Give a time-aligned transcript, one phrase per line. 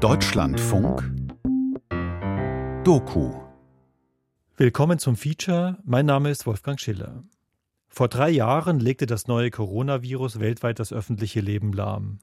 [0.00, 1.02] Deutschlandfunk
[2.84, 3.32] Doku
[4.56, 5.78] Willkommen zum Feature.
[5.84, 7.24] Mein Name ist Wolfgang Schiller.
[7.88, 12.18] Vor drei Jahren legte das neue Coronavirus weltweit das öffentliche Leben lahm.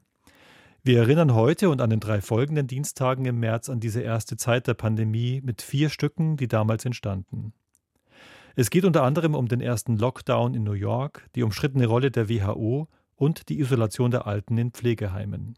[0.82, 4.66] Wir erinnern heute und an den drei folgenden Dienstagen im März an diese erste Zeit
[4.66, 7.52] der Pandemie mit vier Stücken, die damals entstanden.
[8.54, 12.28] Es geht unter anderem um den ersten Lockdown in New York, die umstrittene Rolle der
[12.28, 15.54] WHO und die Isolation der Alten in Pflegeheimen.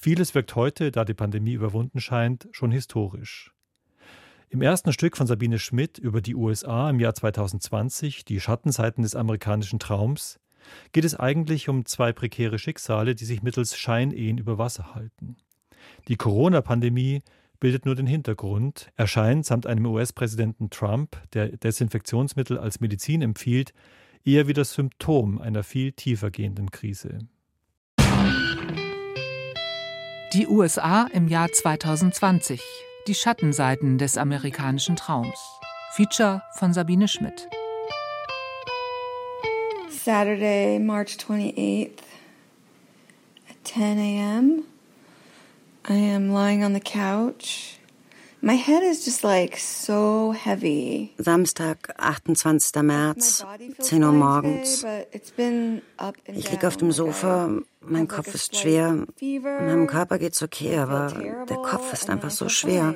[0.00, 3.52] Vieles wirkt heute, da die Pandemie überwunden scheint, schon historisch.
[4.48, 9.16] Im ersten Stück von Sabine Schmidt über die USA im Jahr 2020, die Schattenseiten des
[9.16, 10.38] amerikanischen Traums,
[10.92, 15.36] geht es eigentlich um zwei prekäre Schicksale, die sich mittels Scheinehen über Wasser halten.
[16.06, 17.22] Die Corona-Pandemie
[17.58, 23.74] bildet nur den Hintergrund, erscheint samt einem US-Präsidenten Trump, der Desinfektionsmittel als Medizin empfiehlt,
[24.24, 27.18] eher wie das Symptom einer viel tiefer gehenden Krise.
[30.34, 32.60] Die USA im Jahr 2020.
[33.06, 35.38] Die Schattenseiten des amerikanischen Traums.
[35.92, 37.48] Feature von Sabine Schmidt.
[39.88, 42.02] Saturday, March 28th
[43.48, 44.64] at 10 a.m.
[45.88, 47.77] I am lying on the couch.
[48.40, 51.10] My head is just like so heavy.
[51.18, 52.82] Samstag, 28.
[52.82, 53.44] März,
[53.80, 54.86] 10 Uhr morgens.
[56.26, 59.06] Ich liege auf dem Sofa, mein Kopf ist schwer.
[59.20, 61.12] Meinem Körper geht's okay, aber
[61.48, 62.94] der Kopf ist einfach so schwer.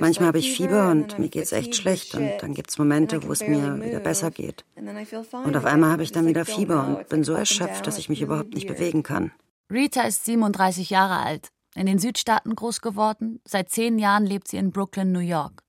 [0.00, 3.40] Manchmal habe ich Fieber und mir geht's echt schlecht und dann gibt's Momente, wo es
[3.40, 4.64] mir wieder besser geht.
[4.76, 8.20] Und auf einmal habe ich dann wieder Fieber und bin so erschöpft, dass ich mich
[8.20, 9.32] überhaupt nicht bewegen kann.
[9.72, 13.40] Rita ist 37 Jahre alt in den Südstaaten groß geworden.
[13.44, 15.62] Seit zehn Jahren lebt sie in Brooklyn, New York.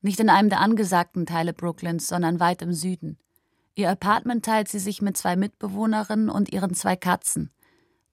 [0.00, 3.18] Nicht in einem der angesagten Teile Brooklyns, sondern weit im Süden.
[3.74, 7.50] Ihr Apartment teilt sie sich mit zwei Mitbewohnerinnen und ihren zwei Katzen.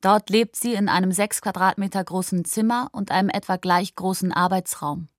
[0.01, 5.09] Dort lebt sie in einem sechs Quadratmeter großen Zimmer und einem etwa gleich großen Arbeitsraum.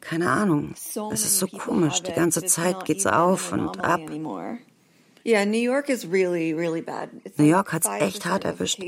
[0.00, 0.72] Keine Ahnung.
[0.72, 2.02] Es ist so komisch.
[2.02, 4.00] Die ganze Zeit geht's auf und ab.
[5.24, 5.88] New York
[7.44, 8.82] York hat's echt hart erwischt.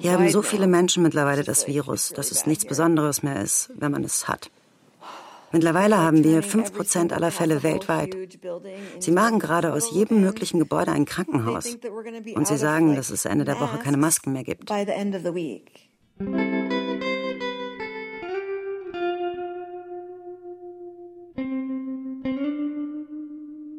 [0.00, 3.92] Hier haben so viele Menschen mittlerweile das Virus, dass es nichts Besonderes mehr ist, wenn
[3.92, 4.50] man es hat.
[5.52, 8.16] Mittlerweile haben wir 5% aller Fälle weltweit.
[8.98, 11.78] Sie machen gerade aus jedem möglichen Gebäude ein Krankenhaus.
[12.34, 14.70] Und sie sagen, dass es Ende der Woche keine Masken mehr gibt.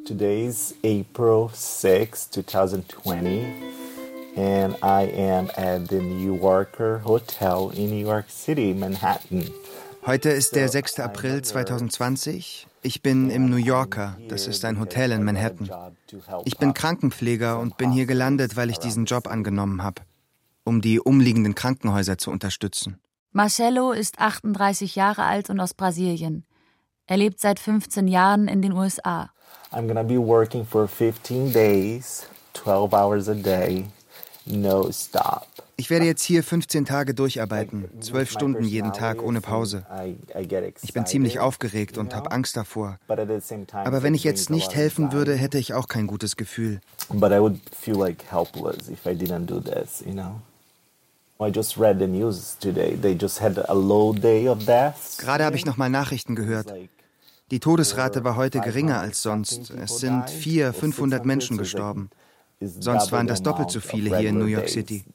[0.08, 3.46] Today's April 6, 2020,
[4.38, 9.44] and I am at the New Yorker Hotel in New York City, Manhattan.
[10.06, 11.02] Heute ist der 6.
[11.02, 12.68] April 2020.
[12.84, 15.70] Ich bin im New Yorker, das ist ein Hotel in Manhattan.
[16.46, 20.04] Ich bin Krankenpfleger und bin hier gelandet, weil ich diesen Job angenommen habe,
[20.64, 22.98] um die umliegenden Krankenhäuser zu unterstützen.
[23.34, 26.46] Marcelo ist 38 Jahre alt und aus Brasilien.
[27.08, 29.32] Er lebt seit 15 Jahren in den USA.
[29.72, 33.86] I'm gonna be working for 15 days, 12 hours a day,
[34.46, 35.48] no stop.
[35.80, 39.86] Ich werde jetzt hier 15 Tage durcharbeiten, 12 Stunden jeden Tag ohne Pause.
[40.82, 42.98] Ich bin ziemlich aufgeregt und habe Angst davor.
[43.08, 46.82] Aber wenn ich jetzt nicht helfen würde, hätte ich auch kein gutes Gefühl.
[47.10, 50.42] But I would feel like helpless if I didn't do this, you know.
[51.40, 52.98] I just read the news today.
[53.00, 55.18] They just had a low day of deaths.
[55.20, 56.74] Gerade habe ich noch mal Nachrichten gehört.
[57.50, 59.70] Die Todesrate war heute geringer als sonst.
[59.72, 62.10] Es sind 400, 500 Menschen gestorben.
[62.60, 65.06] Sonst waren das doppelt so viele hier in New York City.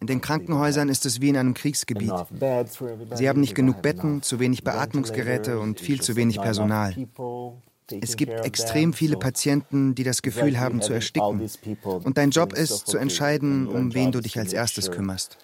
[0.00, 2.12] In den Krankenhäusern ist es wie in einem Kriegsgebiet.
[3.14, 6.94] Sie haben nicht genug Betten, zu wenig Beatmungsgeräte und viel zu wenig Personal.
[8.00, 11.48] Es gibt extrem viele Patienten, die das Gefühl haben zu ersticken.
[11.84, 15.38] Und dein Job ist zu entscheiden, um wen du dich als erstes kümmerst.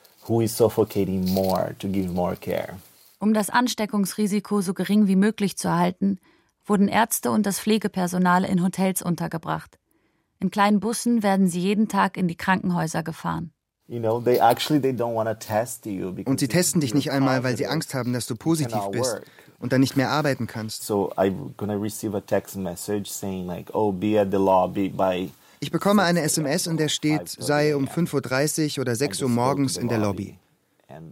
[3.21, 6.19] Um das Ansteckungsrisiko so gering wie möglich zu erhalten,
[6.67, 9.79] wurden Ärzte und das Pflegepersonal in Hotels untergebracht.
[10.41, 13.53] In kleinen Bussen werden sie jeden Tag in die Krankenhäuser gefahren.
[13.89, 14.41] Und
[16.41, 19.21] sie testen dich nicht einmal, weil sie Angst haben, dass du positiv bist
[19.59, 20.91] und dann nicht mehr arbeiten kannst.
[20.91, 21.13] Oh,
[25.61, 29.77] ich bekomme eine SMS, in der steht, sei um 5.30 Uhr oder 6 Uhr morgens
[29.77, 30.39] in der Lobby.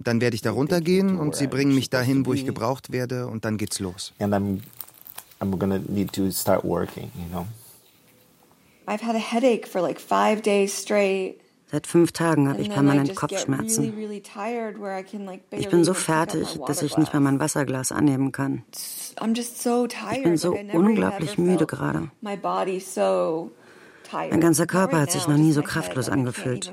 [0.00, 3.44] Dann werde ich da runtergehen und sie bringen mich dahin, wo ich gebraucht werde und
[3.44, 4.12] dann geht's los.
[8.88, 11.40] I've had a headache for like five days straight.
[11.76, 13.92] Seit fünf Tagen habe ich permanent Kopfschmerzen.
[15.50, 18.62] Ich bin so fertig, dass ich nicht mal mein Wasserglas annehmen kann.
[18.72, 22.10] Ich bin so unglaublich müde gerade.
[22.22, 22.40] Mein
[24.40, 26.72] ganzer Körper hat sich noch nie so kraftlos angefühlt.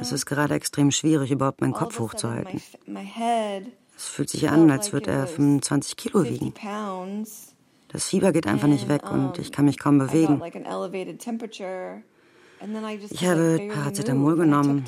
[0.00, 2.62] Es ist gerade extrem schwierig, überhaupt meinen Kopf hochzuhalten.
[3.96, 6.54] Es fühlt sich an, als würde er 25 Kilo wiegen.
[7.88, 10.40] Das Fieber geht einfach nicht weg und ich kann mich kaum bewegen.
[13.10, 14.84] Ich habe Paracetamol genommen.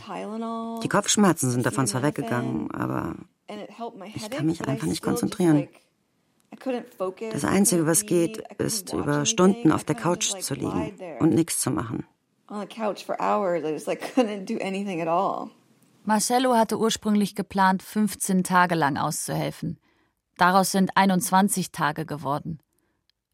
[0.82, 3.14] Die Kopfschmerzen sind davon zwar weggegangen, aber
[4.14, 5.68] ich kann mich einfach nicht konzentrieren.
[7.30, 11.70] Das Einzige, was geht, ist, über Stunden auf der Couch zu liegen und nichts zu
[11.70, 12.06] machen.
[16.04, 19.78] Marcello hatte ursprünglich geplant, 15 Tage lang auszuhelfen.
[20.38, 22.60] Daraus sind 21 Tage geworden.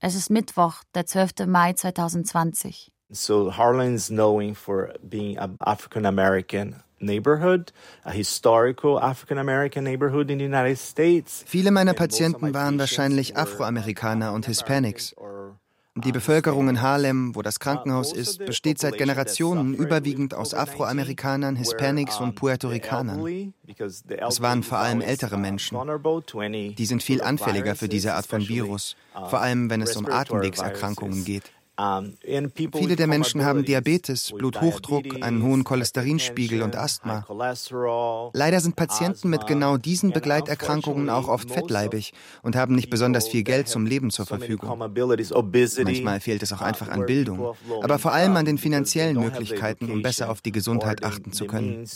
[0.01, 1.47] Es ist Mittwoch, der 12.
[1.47, 2.91] Mai 2020.
[3.15, 7.73] So Harlan's known for being an African American neighborhood,
[8.05, 11.45] a historical African American neighborhood in the United States.
[11.47, 15.15] Viele meiner Patienten waren wahrscheinlich Afroamerikaner und Hispanics.
[15.97, 22.19] Die Bevölkerung in Harlem, wo das Krankenhaus ist, besteht seit Generationen überwiegend aus Afroamerikanern, Hispanics
[22.19, 23.55] und Puerto Ricanern.
[23.79, 25.79] Es waren vor allem ältere Menschen.
[26.77, 28.97] Die sind viel anfälliger für diese Art von Virus,
[29.31, 31.45] vor allem wenn es um Atemwegserkrankungen geht.
[31.77, 37.27] Viele der Menschen haben Diabetes, Bluthochdruck, einen hohen Cholesterinspiegel und Asthma.
[38.33, 42.13] Leider sind Patienten mit genau diesen Begleiterkrankungen auch oft fettleibig
[42.43, 44.79] und haben nicht besonders viel Geld zum Leben zur Verfügung.
[44.79, 50.03] Manchmal fehlt es auch einfach an Bildung, aber vor allem an den finanziellen Möglichkeiten, um
[50.03, 51.89] besser auf die Gesundheit achten zu können.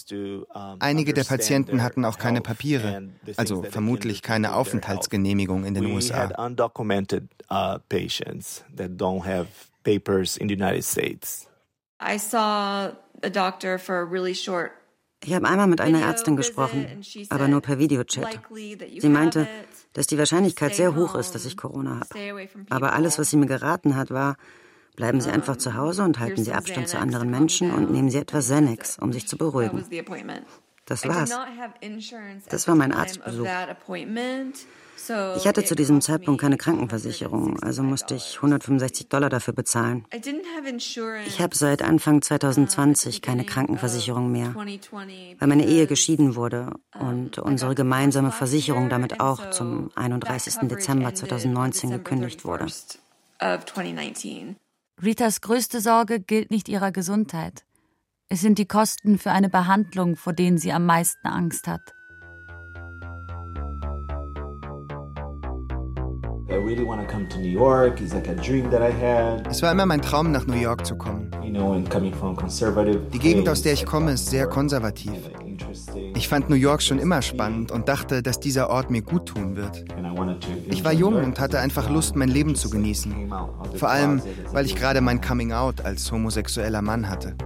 [0.80, 6.30] Einige der Patienten hatten auch keine Papiere, also vermutlich keine Aufenthaltsgenehmigung in den USA
[9.88, 11.46] papers in the United States.
[12.00, 12.92] I saw
[13.22, 14.72] a doctor for a really short
[15.24, 18.38] ich habe einmal mit einer Ärztin gesprochen, aber nur per Videochat.
[18.98, 19.48] Sie meinte,
[19.92, 22.48] dass die Wahrscheinlichkeit sehr hoch ist, dass ich Corona habe.
[22.70, 24.36] Aber alles, was sie mir geraten hat, war,
[24.94, 28.18] bleiben Sie einfach zu Hause und halten Sie Abstand zu anderen Menschen und nehmen Sie
[28.18, 29.84] etwas Xanax, um sich zu beruhigen.
[30.86, 31.36] Das war's.
[32.48, 33.46] Das war mein Arztbesuch.
[35.36, 40.04] Ich hatte zu diesem Zeitpunkt keine Krankenversicherung, also musste ich 165 Dollar dafür bezahlen.
[41.26, 47.74] Ich habe seit Anfang 2020 keine Krankenversicherung mehr, weil meine Ehe geschieden wurde und unsere
[47.74, 50.68] gemeinsame Versicherung damit auch zum 31.
[50.68, 52.66] Dezember 2019 gekündigt wurde.
[55.00, 57.64] Ritas größte Sorge gilt nicht ihrer Gesundheit.
[58.28, 61.94] Es sind die Kosten für eine Behandlung, vor denen sie am meisten Angst hat.
[69.50, 71.30] Es war immer mein Traum, nach New York zu kommen.
[73.12, 75.12] Die Gegend, aus der ich komme, ist sehr konservativ.
[76.14, 79.56] Ich fand New York schon immer spannend und dachte, dass dieser Ort mir gut tun
[79.56, 79.84] wird.
[80.66, 83.30] Ich war jung und hatte einfach Lust, mein Leben zu genießen.
[83.74, 84.22] Vor allem,
[84.52, 87.36] weil ich gerade mein Coming Out als homosexueller Mann hatte.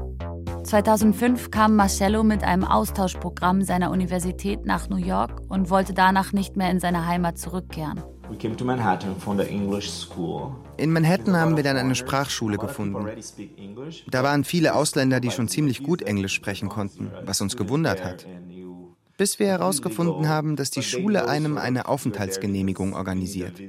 [0.65, 6.57] 2005 kam Marcello mit einem Austauschprogramm seiner Universität nach New York und wollte danach nicht
[6.57, 8.01] mehr in seine Heimat zurückkehren.
[10.77, 13.09] In Manhattan haben wir dann eine Sprachschule gefunden.
[14.11, 18.27] Da waren viele Ausländer, die schon ziemlich gut Englisch sprechen konnten, was uns gewundert hat.
[19.17, 23.61] Bis wir herausgefunden haben, dass die Schule einem eine Aufenthaltsgenehmigung organisiert.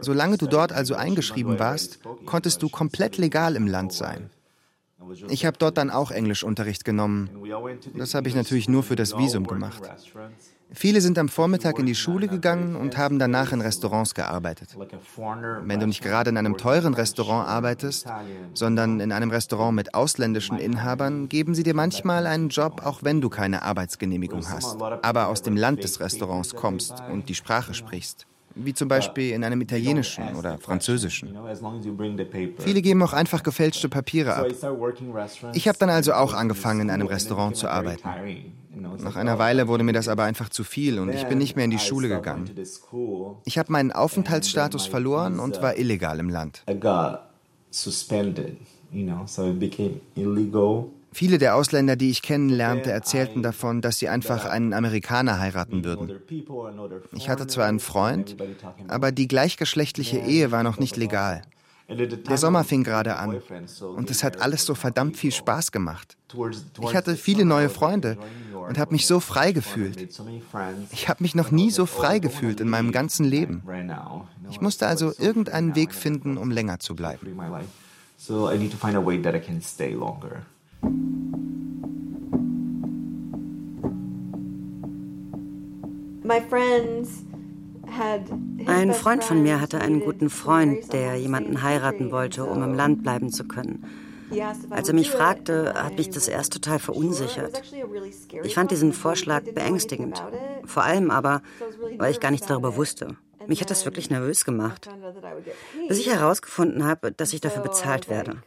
[0.00, 4.30] Solange du dort also eingeschrieben warst, konntest du komplett legal im Land sein.
[5.28, 7.30] Ich habe dort dann auch Englischunterricht genommen.
[7.96, 9.82] Das habe ich natürlich nur für das Visum gemacht.
[10.72, 14.76] Viele sind am Vormittag in die Schule gegangen und haben danach in Restaurants gearbeitet.
[15.62, 18.06] Wenn du nicht gerade in einem teuren Restaurant arbeitest,
[18.54, 23.20] sondern in einem Restaurant mit ausländischen Inhabern, geben sie dir manchmal einen Job, auch wenn
[23.20, 28.26] du keine Arbeitsgenehmigung hast, aber aus dem Land des Restaurants kommst und die Sprache sprichst
[28.54, 31.36] wie zum Beispiel in einem italienischen oder französischen.
[32.58, 34.46] Viele geben auch einfach gefälschte Papiere ab.
[35.54, 38.08] Ich habe dann also auch angefangen, in einem Restaurant zu arbeiten.
[39.02, 41.64] Nach einer Weile wurde mir das aber einfach zu viel und ich bin nicht mehr
[41.64, 42.50] in die Schule gegangen.
[43.44, 46.64] Ich habe meinen Aufenthaltsstatus verloren und war illegal im Land.
[51.14, 56.12] Viele der Ausländer, die ich kennenlernte, erzählten davon, dass sie einfach einen Amerikaner heiraten würden.
[57.12, 58.36] Ich hatte zwar einen Freund,
[58.88, 61.42] aber die gleichgeschlechtliche Ehe war noch nicht legal.
[61.88, 63.40] Der Sommer fing gerade an
[63.96, 66.16] und es hat alles so verdammt viel Spaß gemacht.
[66.82, 68.18] Ich hatte viele neue Freunde
[68.66, 70.18] und habe mich so frei gefühlt.
[70.90, 73.62] Ich habe mich noch nie so frei gefühlt in meinem ganzen Leben.
[74.50, 77.38] Ich musste also irgendeinen Weg finden, um länger zu bleiben.
[78.16, 80.46] So I need to find a way that I can stay longer.
[88.66, 93.02] Ein Freund von mir hatte einen guten Freund, der jemanden heiraten wollte, um im Land
[93.02, 93.84] bleiben zu können.
[94.70, 97.62] Als er mich fragte, hat mich das erst total verunsichert.
[98.42, 100.22] Ich fand diesen Vorschlag beängstigend.
[100.64, 101.42] Vor allem aber,
[101.98, 103.16] weil ich gar nichts darüber wusste.
[103.46, 104.88] Mich hat das wirklich nervös gemacht.
[105.88, 108.42] Bis ich herausgefunden habe, dass ich dafür bezahlt werde.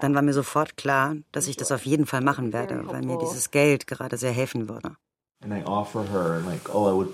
[0.00, 3.18] Dann war mir sofort klar, dass ich das auf jeden Fall machen werde, weil mir
[3.18, 4.96] dieses Geld gerade sehr helfen würde.
[5.42, 7.04] Oh,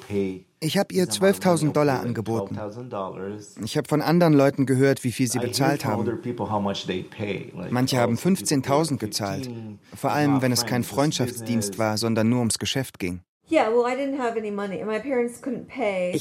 [0.59, 2.59] ich habe ihr 12.000 Dollar angeboten.
[3.63, 6.05] Ich habe von anderen Leuten gehört, wie viel sie bezahlt haben.
[7.71, 9.51] Manche haben 15.000 gezahlt,
[9.95, 13.21] vor allem wenn es kein Freundschaftsdienst war, sondern nur ums Geschäft ging.
[13.49, 13.61] Ich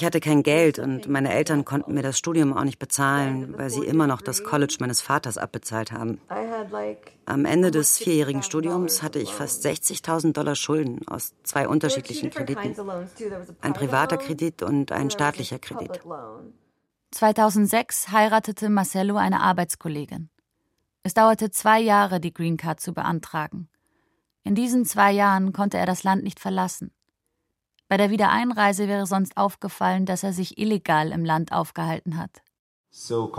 [0.06, 3.84] hatte kein Geld und meine Eltern konnten mir das Studium auch nicht bezahlen, weil sie
[3.84, 6.22] immer noch das College meines Vaters abbezahlt haben.
[7.26, 12.76] Am Ende des vierjährigen Studiums hatte ich fast 60.000 Dollar Schulden aus zwei unterschiedlichen Krediten.
[13.62, 16.02] Ein privater Kredit und ein staatlicher Kredit.
[17.12, 20.30] 2006 heiratete Marcello eine Arbeitskollegin.
[21.02, 23.68] Es dauerte zwei Jahre, die Green Card zu beantragen.
[24.44, 26.92] In diesen zwei Jahren konnte er das Land nicht verlassen.
[27.88, 32.42] Bei der Wiedereinreise wäre sonst aufgefallen, dass er sich illegal im Land aufgehalten hat.
[32.98, 33.30] Es war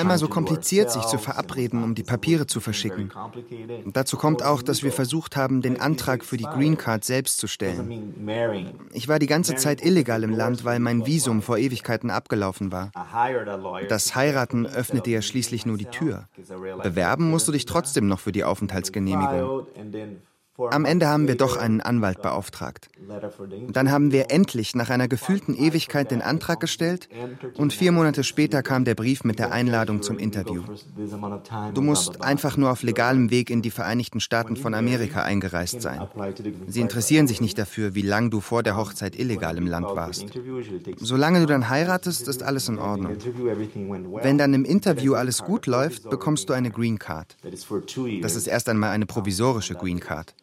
[0.00, 3.10] immer so kompliziert, sich zu verabreden, um die Papiere zu verschicken.
[3.84, 7.38] Und dazu kommt auch, dass wir versucht haben, den Antrag für die Green Card selbst
[7.38, 8.14] zu stellen.
[8.92, 12.92] Ich war die ganze Zeit illegal im Land, weil mein Visum vor Ewigkeiten abgelaufen war.
[13.88, 16.28] Das Heiraten öffnete ja schließlich nur die Tür.
[16.80, 19.66] Bewerben musst du dich trotzdem noch für die Aufenthaltsgenehmigung.
[20.58, 22.88] Am Ende haben wir doch einen Anwalt beauftragt.
[23.72, 27.08] Dann haben wir endlich nach einer gefühlten Ewigkeit den Antrag gestellt
[27.56, 30.62] und vier Monate später kam der Brief mit der Einladung zum Interview.
[31.74, 36.08] Du musst einfach nur auf legalem Weg in die Vereinigten Staaten von Amerika eingereist sein.
[36.66, 40.26] Sie interessieren sich nicht dafür, wie lange du vor der Hochzeit illegal im Land warst.
[40.96, 43.16] Solange du dann heiratest, ist alles in Ordnung.
[44.22, 47.36] Wenn dann im Interview alles gut läuft, bekommst du eine Green Card.
[48.22, 50.34] Das ist erst einmal eine provisorische Green Card.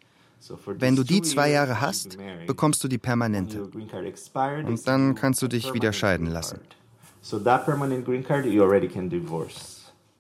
[0.80, 3.64] Wenn du die zwei Jahre hast, bekommst du die permanente.
[3.64, 6.60] Und dann kannst du dich wieder scheiden lassen.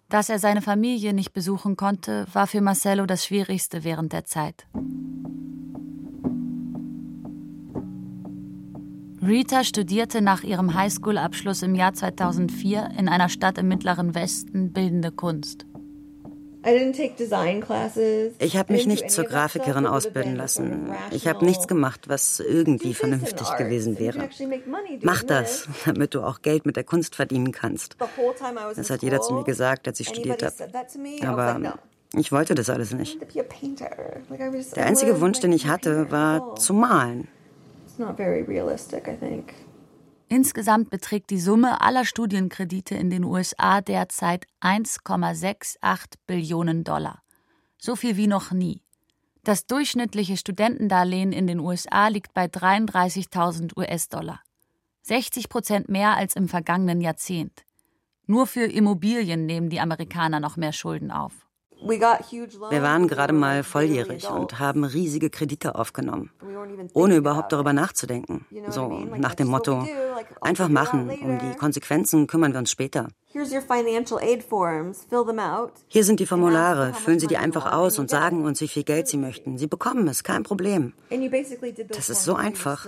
[0.09, 4.67] Dass er seine Familie nicht besuchen konnte, war für Marcello das Schwierigste während der Zeit.
[9.25, 15.11] Rita studierte nach ihrem Highschool-Abschluss im Jahr 2004 in einer Stadt im Mittleren Westen bildende
[15.11, 15.65] Kunst.
[18.39, 20.89] Ich habe mich nicht zur Grafikerin ausbilden lassen.
[21.11, 24.29] Ich habe nichts gemacht, was irgendwie vernünftig gewesen wäre.
[25.01, 27.97] Mach das, damit du auch Geld mit der Kunst verdienen kannst.
[28.75, 30.55] Das hat jeder zu mir gesagt, als ich studiert habe.
[31.25, 31.79] Aber
[32.15, 33.19] ich wollte das alles nicht.
[34.75, 37.27] Der einzige Wunsch, den ich hatte, war zu malen.
[37.85, 39.53] It's not very realistic, I think.
[40.27, 47.21] Insgesamt beträgt die Summe aller Studienkredite in den USA derzeit 1,68 Billionen Dollar.
[47.77, 48.81] So viel wie noch nie.
[49.43, 54.39] Das durchschnittliche Studentendarlehen in den USA liegt bei 33.000 US-Dollar.
[55.01, 57.65] 60 Prozent mehr als im vergangenen Jahrzehnt.
[58.25, 61.42] Nur für Immobilien nehmen die Amerikaner noch mehr Schulden auf.
[61.85, 66.31] Wir waren gerade mal volljährig und haben riesige Kredite aufgenommen,
[66.93, 68.45] ohne überhaupt darüber nachzudenken.
[68.69, 68.87] So
[69.17, 69.85] nach dem Motto,
[70.41, 73.07] einfach machen, um die Konsequenzen kümmern wir uns später.
[75.87, 79.07] Hier sind die Formulare, füllen Sie die einfach aus und sagen uns, wie viel Geld
[79.07, 79.57] Sie möchten.
[79.57, 80.93] Sie bekommen es, kein Problem.
[81.89, 82.87] Das ist so einfach.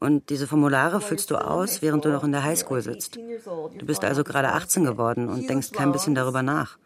[0.00, 3.16] Und diese Formulare füllst du aus, während du noch in der Highschool sitzt.
[3.78, 6.78] Du bist also gerade 18 geworden und denkst kein bisschen darüber nach.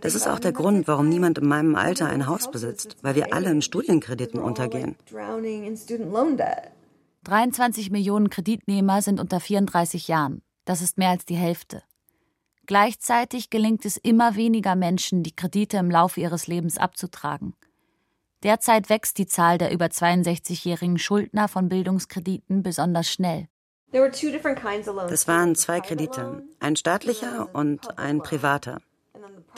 [0.00, 3.32] Das ist auch der Grund, warum niemand in meinem Alter ein Haus besitzt, weil wir
[3.32, 4.96] alle in Studienkrediten untergehen.
[7.24, 10.42] 23 Millionen Kreditnehmer sind unter 34 Jahren.
[10.64, 11.82] Das ist mehr als die Hälfte.
[12.66, 17.54] Gleichzeitig gelingt es immer weniger Menschen, die Kredite im Laufe ihres Lebens abzutragen.
[18.42, 23.48] Derzeit wächst die Zahl der über 62-jährigen Schuldner von Bildungskrediten besonders schnell.
[23.90, 28.82] Das waren zwei Kredite, ein staatlicher und ein privater.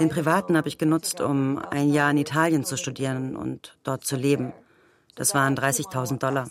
[0.00, 4.16] Den privaten habe ich genutzt, um ein Jahr in Italien zu studieren und dort zu
[4.16, 4.54] leben.
[5.14, 6.48] Das waren 30.000 Dollar.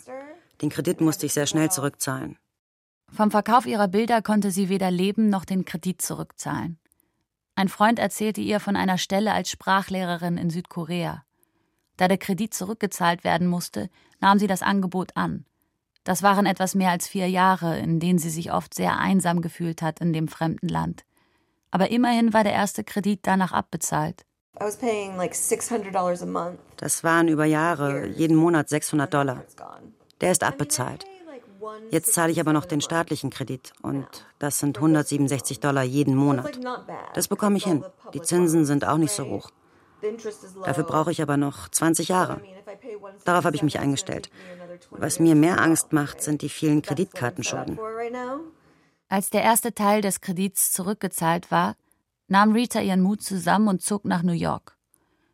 [0.62, 2.38] Den Kredit musste ich sehr schnell zurückzahlen.
[3.12, 6.78] Vom Verkauf ihrer Bilder konnte sie weder leben noch den Kredit zurückzahlen.
[7.56, 11.24] Ein Freund erzählte ihr von einer Stelle als Sprachlehrerin in Südkorea.
[11.96, 13.90] Da der Kredit zurückgezahlt werden musste,
[14.20, 15.44] nahm sie das Angebot an.
[16.04, 19.82] Das waren etwas mehr als vier Jahre, in denen sie sich oft sehr einsam gefühlt
[19.82, 21.04] hat in dem fremden Land
[21.70, 24.24] aber immerhin war der erste Kredit danach abbezahlt.
[26.76, 29.44] Das waren über Jahre, jeden Monat 600 Dollar.
[30.20, 31.06] Der ist abbezahlt.
[31.90, 34.06] Jetzt zahle ich aber noch den staatlichen Kredit und
[34.38, 36.58] das sind 167 Dollar jeden Monat.
[37.14, 37.84] Das bekomme ich hin.
[38.14, 39.50] Die Zinsen sind auch nicht so hoch.
[40.64, 42.40] Dafür brauche ich aber noch 20 Jahre.
[43.24, 44.30] Darauf habe ich mich eingestellt.
[44.90, 47.78] Was mir mehr Angst macht, sind die vielen Kreditkartenschulden.
[49.10, 51.74] Als der erste Teil des Kredits zurückgezahlt war,
[52.28, 54.76] nahm Rita ihren Mut zusammen und zog nach New York.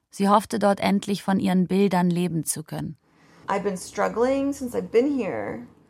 [0.08, 2.96] Sie hoffte dort endlich von ihren Bildern leben zu können.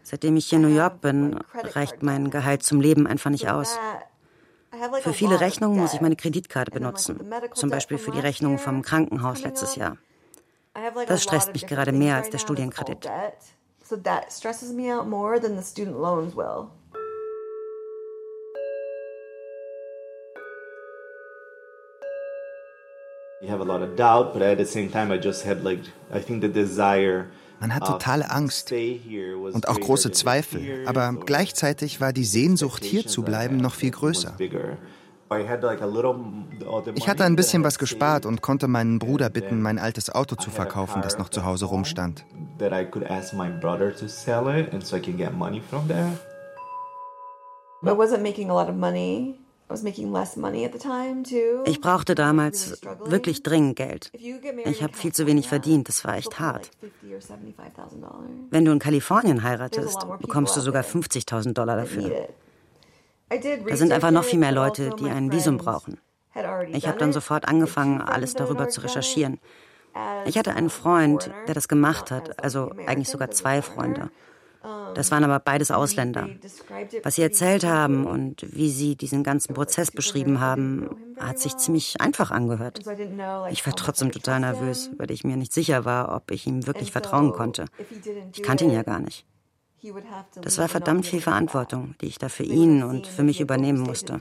[0.03, 3.79] Seitdem ich hier in New York bin, reicht mein Gehalt zum Leben einfach nicht aus.
[5.03, 7.21] Für viele Rechnungen muss ich meine Kreditkarte benutzen,
[7.55, 9.97] zum Beispiel für die Rechnung vom Krankenhaus letztes Jahr.
[11.07, 13.09] Das stresst mich gerade mehr als der Studienkredit.
[27.61, 33.23] Man hat totale Angst und auch große Zweifel, aber gleichzeitig war die Sehnsucht, hier zu
[33.23, 34.37] bleiben, noch viel größer.
[36.95, 40.51] Ich hatte ein bisschen was gespart und konnte meinen Bruder bitten, mein altes Auto zu
[40.51, 42.25] verkaufen, das noch zu Hause rumstand.
[47.83, 49.39] I wasn't making a lot of money.
[51.65, 54.13] Ich brauchte damals wirklich dringend Geld.
[54.65, 56.71] Ich habe viel zu wenig verdient, das war echt hart.
[58.51, 62.29] Wenn du in Kalifornien heiratest, bekommst du sogar 50.000 Dollar dafür.
[63.29, 65.99] Da sind einfach noch viel mehr Leute, die ein Visum brauchen.
[66.73, 69.41] Ich habe dann sofort angefangen, alles darüber zu recherchieren.
[70.27, 74.11] Ich hatte einen Freund, der das gemacht hat, also eigentlich sogar zwei Freunde.
[74.95, 76.29] Das waren aber beides Ausländer.
[77.03, 82.01] Was sie erzählt haben und wie sie diesen ganzen Prozess beschrieben haben, hat sich ziemlich
[82.01, 82.81] einfach angehört.
[83.51, 86.93] Ich war trotzdem total nervös, weil ich mir nicht sicher war, ob ich ihm wirklich
[86.93, 87.67] vertrauen konnte.
[88.33, 89.27] Ich kannte ihn ja gar nicht.
[90.41, 94.21] Das war verdammt viel Verantwortung, die ich da für ihn und für mich übernehmen musste.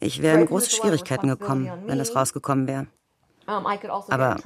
[0.00, 2.88] Ich wäre in große Schwierigkeiten gekommen, wenn das rausgekommen wäre.
[3.46, 4.36] Also Aber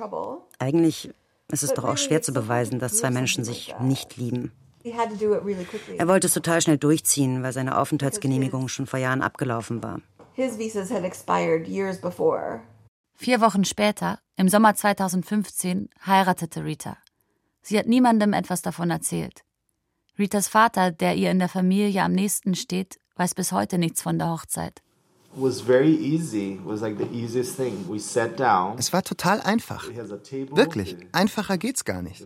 [0.59, 1.11] eigentlich
[1.48, 4.52] es ist doch auch schwer zu beweisen, dass zwei Menschen sich nicht lieben.
[4.85, 10.00] Er wollte es total schnell durchziehen, weil seine Aufenthaltsgenehmigung schon vor Jahren abgelaufen war.
[13.14, 16.98] Vier Wochen später, im Sommer 2015, heiratete Rita.
[17.62, 19.42] Sie hat niemandem etwas davon erzählt.
[20.18, 24.18] Ritas Vater, der ihr in der Familie am nächsten steht, weiß bis heute nichts von
[24.18, 24.82] der Hochzeit.
[28.79, 29.88] Es war total einfach.
[30.55, 32.25] Wirklich, einfacher geht's gar nicht.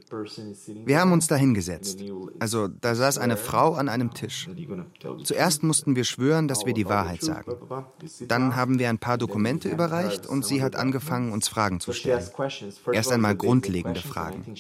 [0.85, 2.01] Wir haben uns da hingesetzt.
[2.39, 4.49] Also, da saß eine Frau an einem Tisch.
[5.25, 7.53] Zuerst mussten wir schwören, dass wir die Wahrheit sagen.
[8.29, 12.25] Dann haben wir ein paar Dokumente überreicht und sie hat angefangen, uns Fragen zu stellen.
[12.93, 14.55] Erst einmal grundlegende Fragen.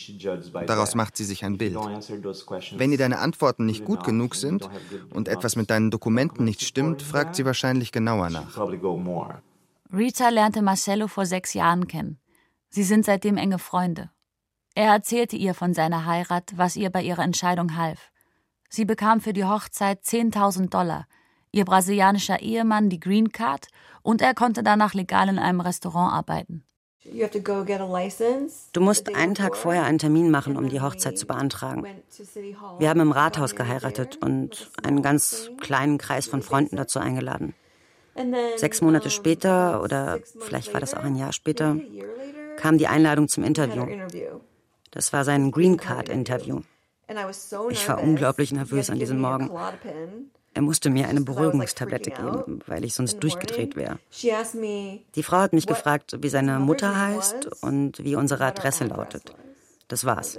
[0.67, 1.79] Daraus macht sie sich ein Bild.
[2.77, 4.69] Wenn ihr deine Antworten nicht gut genug sind
[5.11, 8.39] und etwas mit deinen Dokumenten nicht stimmt, fragt sie wahrscheinlich genauer nach nach.
[9.92, 12.18] Rita lernte Marcello vor sechs Jahren kennen.
[12.68, 14.11] Sie sind seitdem enge Freunde.
[14.74, 18.11] Er erzählte ihr von seiner Heirat, was ihr bei ihrer Entscheidung half.
[18.68, 21.07] Sie bekam für die Hochzeit 10.000 Dollar,
[21.50, 23.66] ihr brasilianischer Ehemann die Green Card
[24.03, 26.64] und er konnte danach legal in einem Restaurant arbeiten.
[28.72, 31.85] Du musst einen Tag vorher einen Termin machen, um die Hochzeit zu beantragen.
[32.79, 37.55] Wir haben im Rathaus geheiratet und einen ganz kleinen Kreis von Freunden dazu eingeladen.
[38.57, 41.77] Sechs Monate später, oder vielleicht war das auch ein Jahr später,
[42.57, 43.87] kam die Einladung zum Interview.
[44.90, 46.61] Das war sein Green Card Interview.
[47.70, 49.51] Ich war unglaublich nervös an diesem Morgen.
[50.53, 53.99] Er musste mir eine Beruhigungstablette geben, weil ich sonst durchgedreht wäre.
[55.14, 59.35] Die Frau hat mich gefragt, wie seine Mutter heißt und wie unsere Adresse lautet.
[59.88, 60.38] Das war's.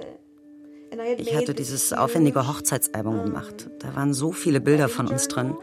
[1.17, 3.69] Ich hatte dieses aufwendige Hochzeitsalbum gemacht.
[3.79, 5.55] Da waren so viele Bilder von uns drin.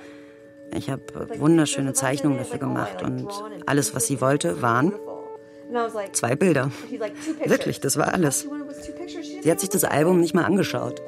[0.74, 1.02] Ich habe
[1.38, 3.28] wunderschöne Zeichnungen dafür gemacht und
[3.66, 4.92] alles, was sie wollte, waren
[6.12, 6.70] zwei Bilder.
[7.44, 8.46] Wirklich, das war alles.
[9.42, 11.00] Sie hat sich das Album nicht mal angeschaut.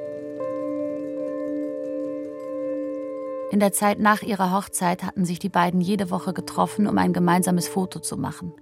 [3.51, 7.11] In der Zeit nach ihrer Hochzeit hatten sich die beiden jede Woche getroffen, um ein
[7.11, 8.53] gemeinsames Foto zu machen.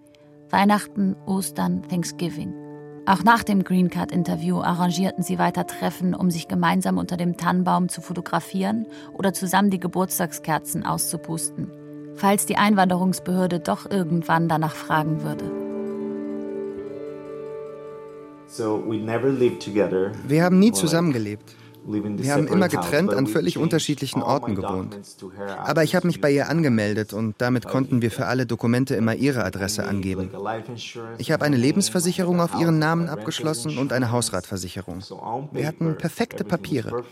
[0.49, 2.68] Weihnachten, Ostern, Thanksgiving.
[3.09, 7.37] Auch nach dem Green Card Interview arrangierten sie weiter Treffen, um sich gemeinsam unter dem
[7.37, 11.71] Tannenbaum zu fotografieren oder zusammen die Geburtstagskerzen auszupusten,
[12.13, 15.45] falls die Einwanderungsbehörde doch irgendwann danach fragen würde.
[20.27, 21.55] Wir haben nie zusammengelebt.
[21.85, 24.99] Wir haben immer getrennt an völlig unterschiedlichen Orten gewohnt.
[25.63, 29.15] Aber ich habe mich bei ihr angemeldet und damit konnten wir für alle Dokumente immer
[29.15, 30.29] ihre Adresse angeben.
[31.17, 35.03] Ich habe eine Lebensversicherung auf ihren Namen abgeschlossen und eine Hausratversicherung.
[35.51, 37.03] Wir hatten perfekte Papiere.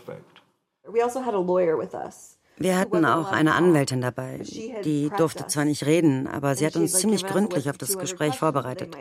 [2.60, 4.40] Wir hatten auch eine Anwältin dabei.
[4.84, 8.96] Die durfte zwar nicht reden, aber sie hat uns ziemlich gründlich auf das Gespräch vorbereitet.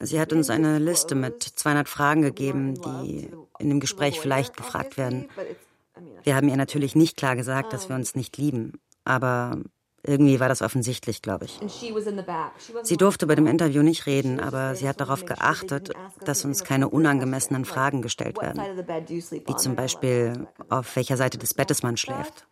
[0.00, 3.30] Sie hat uns eine Liste mit 200 Fragen gegeben, die
[3.64, 5.28] in dem Gespräch vielleicht gefragt werden.
[6.22, 9.58] Wir haben ihr natürlich nicht klar gesagt, dass wir uns nicht lieben, aber
[10.06, 11.60] irgendwie war das offensichtlich, glaube ich.
[12.82, 15.92] Sie durfte bei dem Interview nicht reden, aber sie hat darauf geachtet,
[16.24, 18.60] dass uns keine unangemessenen Fragen gestellt werden.
[19.30, 22.46] Wie zum Beispiel, auf welcher Seite des Bettes man schläft.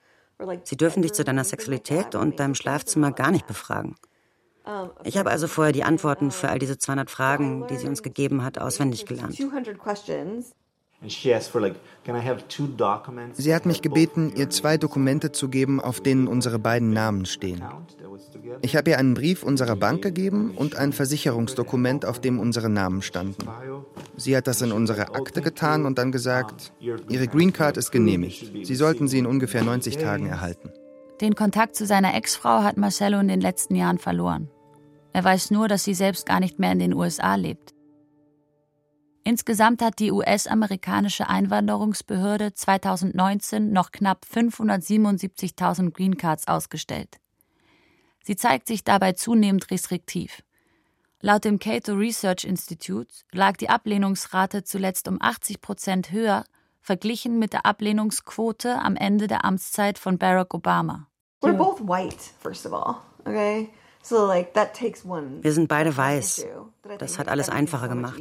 [0.64, 3.96] Sie dürfen dich zu deiner Sexualität und deinem Schlafzimmer gar nicht befragen.
[5.04, 8.44] Ich habe also vorher die Antworten für all diese 200 Fragen, die sie uns gegeben
[8.44, 9.36] hat, auswendig gelernt.
[13.34, 17.62] Sie hat mich gebeten, ihr zwei Dokumente zu geben, auf denen unsere beiden Namen stehen.
[18.60, 23.02] Ich habe ihr einen Brief unserer Bank gegeben und ein Versicherungsdokument, auf dem unsere Namen
[23.02, 23.48] standen.
[24.16, 28.52] Sie hat das in unsere Akte getan und dann gesagt, Ihre Green Card ist genehmigt.
[28.66, 30.70] Sie sollten sie in ungefähr 90 Tagen erhalten.
[31.20, 34.48] Den Kontakt zu seiner Ex-Frau hat Marcello in den letzten Jahren verloren.
[35.12, 37.71] Er weiß nur, dass sie selbst gar nicht mehr in den USA lebt.
[39.24, 47.20] Insgesamt hat die US-amerikanische Einwanderungsbehörde 2019 noch knapp 577.000 Green Cards ausgestellt.
[48.24, 50.42] Sie zeigt sich dabei zunehmend restriktiv.
[51.20, 56.44] Laut dem Cato Research Institute lag die Ablehnungsrate zuletzt um 80 Prozent höher,
[56.80, 61.06] verglichen mit der Ablehnungsquote am Ende der Amtszeit von Barack Obama.
[65.42, 66.46] Wir sind beide weiß.
[66.98, 68.20] Das hat alles einfacher gemacht.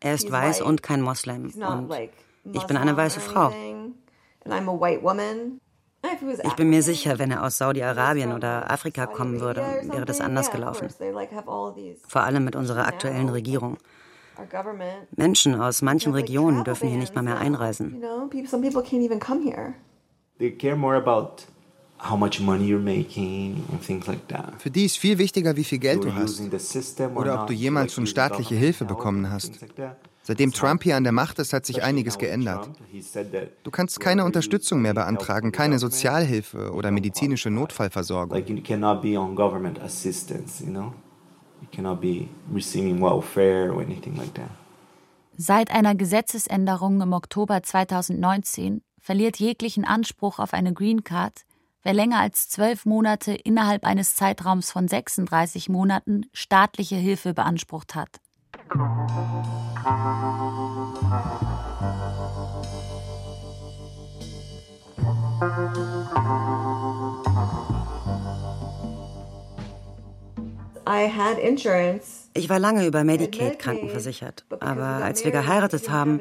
[0.00, 1.52] Er ist weiß und kein Moslem.
[1.54, 1.92] Und
[2.52, 3.52] ich bin eine weiße Frau.
[6.44, 10.50] Ich bin mir sicher, wenn er aus Saudi-Arabien oder Afrika kommen würde, wäre das anders
[10.50, 10.88] gelaufen.
[12.06, 13.78] Vor allem mit unserer aktuellen Regierung.
[15.16, 18.00] Menschen aus manchen Regionen dürfen hier nicht mal mehr einreisen.
[20.38, 21.46] They care more about
[24.58, 26.40] für die ist viel wichtiger, wie viel Geld du hast
[27.14, 29.58] oder ob du jemals schon staatliche Hilfe bekommen hast.
[30.22, 32.68] Seitdem Trump hier an der Macht ist, hat sich einiges geändert.
[33.62, 38.36] Du kannst keine Unterstützung mehr beantragen, keine Sozialhilfe oder medizinische Notfallversorgung.
[45.36, 51.46] Seit einer Gesetzesänderung im Oktober 2019 verliert jeglichen Anspruch auf eine Green Card
[51.82, 58.20] wer länger als zwölf Monate innerhalb eines Zeitraums von 36 Monaten staatliche Hilfe beansprucht hat.
[72.34, 76.20] Ich war lange über Medicaid krankenversichert, aber als wir geheiratet haben,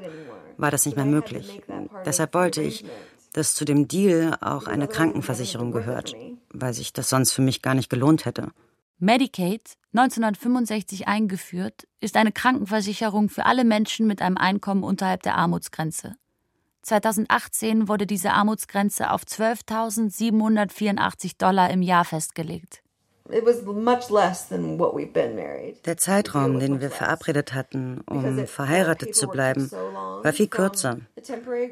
[0.57, 1.61] war das nicht mehr möglich.
[2.05, 2.85] Deshalb wollte ich,
[3.33, 6.15] dass zu dem Deal auch eine Krankenversicherung gehört,
[6.51, 8.51] weil sich das sonst für mich gar nicht gelohnt hätte.
[8.99, 16.15] Medicaid, 1965 eingeführt, ist eine Krankenversicherung für alle Menschen mit einem Einkommen unterhalb der Armutsgrenze.
[16.81, 22.81] 2018 wurde diese Armutsgrenze auf 12.784 Dollar im Jahr festgelegt.
[25.85, 30.99] Der Zeitraum, den wir verabredet hatten, um verheiratet zu bleiben, war viel kürzer.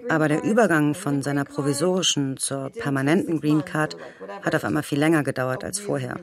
[0.10, 3.96] Aber der Übergang von seiner provisorischen zur permanenten Green Card
[4.42, 6.20] hat auf einmal viel länger gedauert als vorher,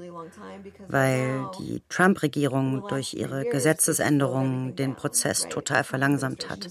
[0.89, 6.69] weil die Trump-Regierung durch ihre Gesetzesänderungen den Prozess total verlangsamt hat.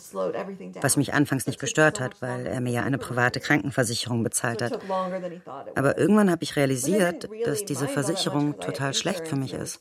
[0.82, 4.80] Was mich anfangs nicht gestört hat, weil er mir ja eine private Krankenversicherung bezahlt hat.
[5.76, 9.80] Aber irgendwann habe ich realisiert, dass diese Versicherung total schlecht für mich ist.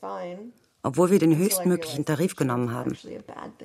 [0.83, 2.97] Obwohl wir den höchstmöglichen Tarif genommen haben.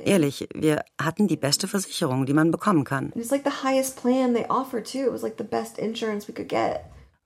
[0.04, 3.12] Ehrlich, wir hatten die beste Versicherung, die man bekommen kann.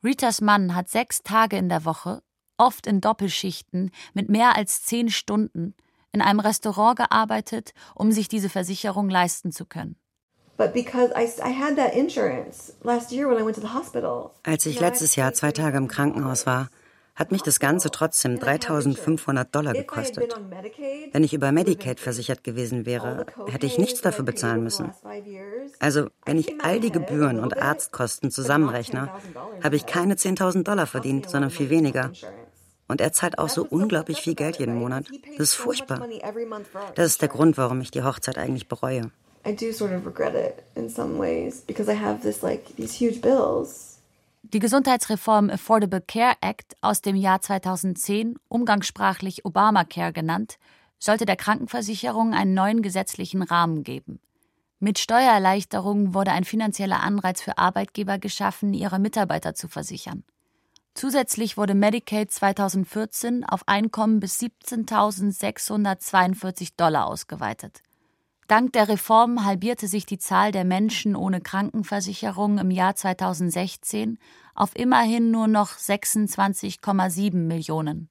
[0.03, 2.23] Ritas Mann hat sechs Tage in der Woche,
[2.57, 5.75] oft in Doppelschichten, mit mehr als zehn Stunden,
[6.12, 9.97] in einem Restaurant gearbeitet, um sich diese Versicherung leisten zu können.
[14.43, 16.69] Als ich letztes Jahr zwei Tage im Krankenhaus war,
[17.20, 20.35] hat mich das Ganze trotzdem 3500 Dollar gekostet.
[21.12, 24.92] Wenn ich über Medicaid versichert gewesen wäre, hätte ich nichts dafür bezahlen müssen.
[25.80, 29.11] Also, wenn ich all die Gebühren und Arztkosten zusammenrechne,
[29.62, 32.11] habe ich keine 10.000 Dollar verdient, sondern viel weniger.
[32.88, 35.04] Und er zahlt auch so unglaublich viel Geld jeden Monat.
[35.37, 36.09] Das ist furchtbar.
[36.94, 39.11] Das ist der Grund, warum ich die Hochzeit eigentlich bereue.
[39.46, 42.92] I do sort of regret it in some ways because I have this like these
[42.92, 43.89] huge bills.
[44.52, 50.58] Die Gesundheitsreform Affordable Care Act aus dem Jahr 2010, umgangssprachlich Obamacare genannt,
[50.98, 54.18] sollte der Krankenversicherung einen neuen gesetzlichen Rahmen geben.
[54.80, 60.24] Mit Steuererleichterungen wurde ein finanzieller Anreiz für Arbeitgeber geschaffen, ihre Mitarbeiter zu versichern.
[60.94, 67.82] Zusätzlich wurde Medicaid 2014 auf Einkommen bis 17.642 Dollar ausgeweitet.
[68.50, 74.18] Dank der Reform halbierte sich die Zahl der Menschen ohne Krankenversicherung im Jahr 2016
[74.56, 78.08] auf immerhin nur noch 26,7 Millionen.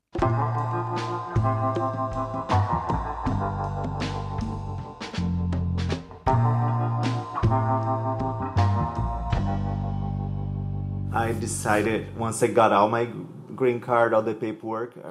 [11.12, 13.06] I decided once I got all my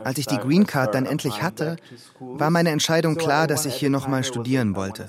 [0.05, 1.77] als ich die Green Card dann endlich hatte,
[2.19, 5.09] war meine Entscheidung klar, dass ich hier nochmal studieren wollte.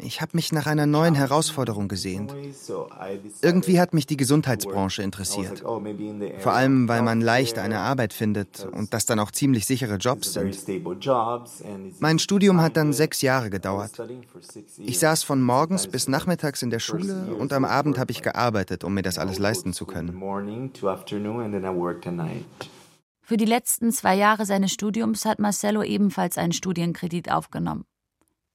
[0.00, 2.34] Ich habe mich nach einer neuen Herausforderung gesehnt.
[3.42, 5.60] Irgendwie hat mich die Gesundheitsbranche interessiert.
[6.38, 10.34] Vor allem, weil man leicht eine Arbeit findet und das dann auch ziemlich sichere Jobs
[10.34, 10.56] sind.
[11.98, 13.92] Mein Studium hat dann sechs Jahre gedauert.
[14.78, 18.84] Ich saß von morgens bis nachmittags in der Schule und am Abend habe ich gearbeitet,
[18.84, 20.18] um mir das alles leisten zu können.
[23.22, 27.84] Für die letzten zwei Jahre seines Studiums hat Marcello ebenfalls einen Studienkredit aufgenommen.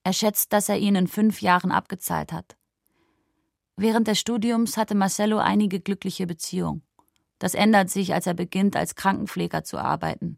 [0.04, 2.58] Er schätzt, dass er ihn in fünf Jahren abgezahlt hat.
[3.76, 6.84] Während des Studiums hatte Marcello einige glückliche Beziehungen.
[7.40, 10.38] Das ändert sich, als er beginnt, als Krankenpfleger zu arbeiten.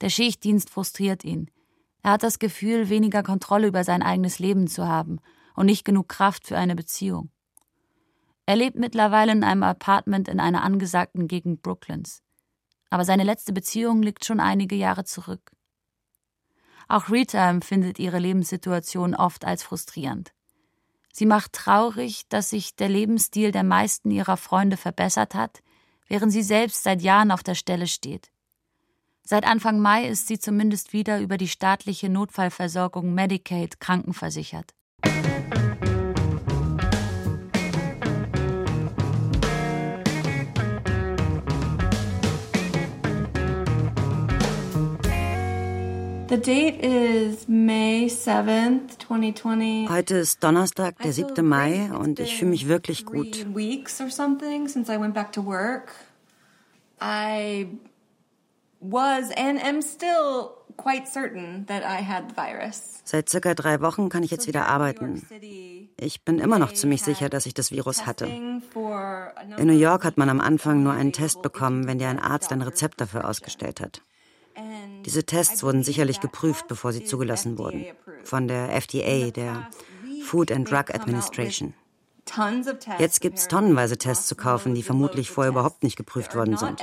[0.00, 1.50] Der Schichtdienst frustriert ihn.
[2.02, 5.20] Er hat das Gefühl, weniger Kontrolle über sein eigenes Leben zu haben
[5.54, 7.30] und nicht genug Kraft für eine Beziehung.
[8.46, 12.22] Er lebt mittlerweile in einem Apartment in einer angesagten Gegend Brooklyns.
[12.90, 15.52] Aber seine letzte Beziehung liegt schon einige Jahre zurück.
[16.92, 20.34] Auch Rita empfindet ihre Lebenssituation oft als frustrierend.
[21.10, 25.62] Sie macht traurig, dass sich der Lebensstil der meisten ihrer Freunde verbessert hat,
[26.06, 28.30] während sie selbst seit Jahren auf der Stelle steht.
[29.22, 34.74] Seit Anfang Mai ist sie zumindest wieder über die staatliche Notfallversorgung Medicaid krankenversichert.
[49.90, 51.46] Heute ist Donnerstag, der 7.
[51.46, 53.44] Mai, und ich fühle mich wirklich gut.
[63.04, 65.26] Seit circa drei Wochen kann ich jetzt wieder arbeiten.
[65.98, 68.24] Ich bin immer noch ziemlich sicher, dass ich das Virus hatte.
[68.24, 68.62] In
[69.66, 72.62] New York hat man am Anfang nur einen Test bekommen, wenn dir ein Arzt ein
[72.62, 74.00] Rezept dafür ausgestellt hat.
[75.04, 77.86] Diese Tests wurden sicherlich geprüft, bevor sie zugelassen wurden.
[78.24, 79.68] Von der FDA, der
[80.24, 81.74] Food and Drug Administration.
[82.98, 86.80] Jetzt gibt es tonnenweise Tests zu kaufen, die vermutlich vorher überhaupt nicht geprüft worden sind.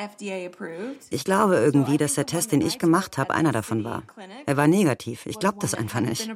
[1.09, 4.03] Ich glaube irgendwie, dass der Test, den ich gemacht habe, einer davon war.
[4.45, 5.25] Er war negativ.
[5.25, 6.29] Ich glaube das einfach nicht.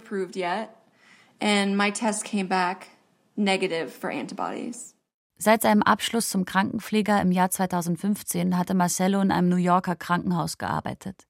[5.43, 10.57] Seit seinem Abschluss zum Krankenpfleger im Jahr 2015 hatte Marcello in einem New Yorker Krankenhaus
[10.57, 11.27] gearbeitet.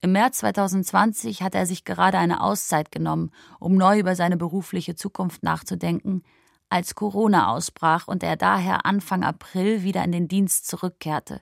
[0.00, 4.96] Im März 2020 hatte er sich gerade eine Auszeit genommen, um neu über seine berufliche
[4.96, 6.24] Zukunft nachzudenken,
[6.68, 11.40] als Corona ausbrach und er daher Anfang April wieder in den Dienst zurückkehrte,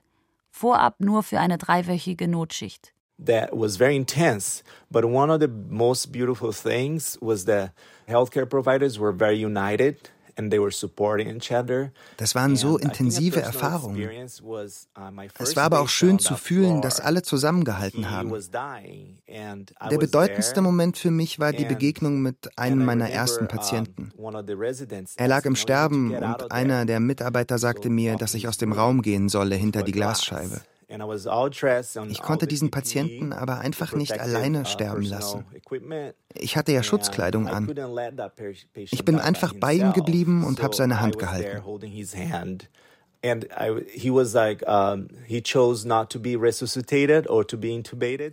[0.51, 2.93] vorab nur für eine dreiwöchige Notschicht.
[3.25, 7.69] That was very intense, but one of the most beautiful things was the
[8.07, 10.11] healthcare providers were very united.
[12.17, 14.09] Das waren so intensive Erfahrungen.
[14.43, 14.57] Uh,
[15.39, 18.33] es war aber auch schön zu fühlen, dass alle zusammengehalten haben.
[19.27, 24.11] Der bedeutendste Moment für mich war die Begegnung mit einem meiner ersten Patienten.
[25.15, 29.01] Er lag im Sterben und einer der Mitarbeiter sagte mir, dass ich aus dem Raum
[29.01, 30.61] gehen solle hinter die Glasscheibe.
[32.09, 35.45] Ich konnte diesen Patienten aber einfach nicht alleine uh, sterben lassen.
[36.33, 37.73] Ich hatte ja Schutzkleidung an.
[38.75, 41.63] Ich bin einfach bei ihm geblieben und habe seine Hand gehalten.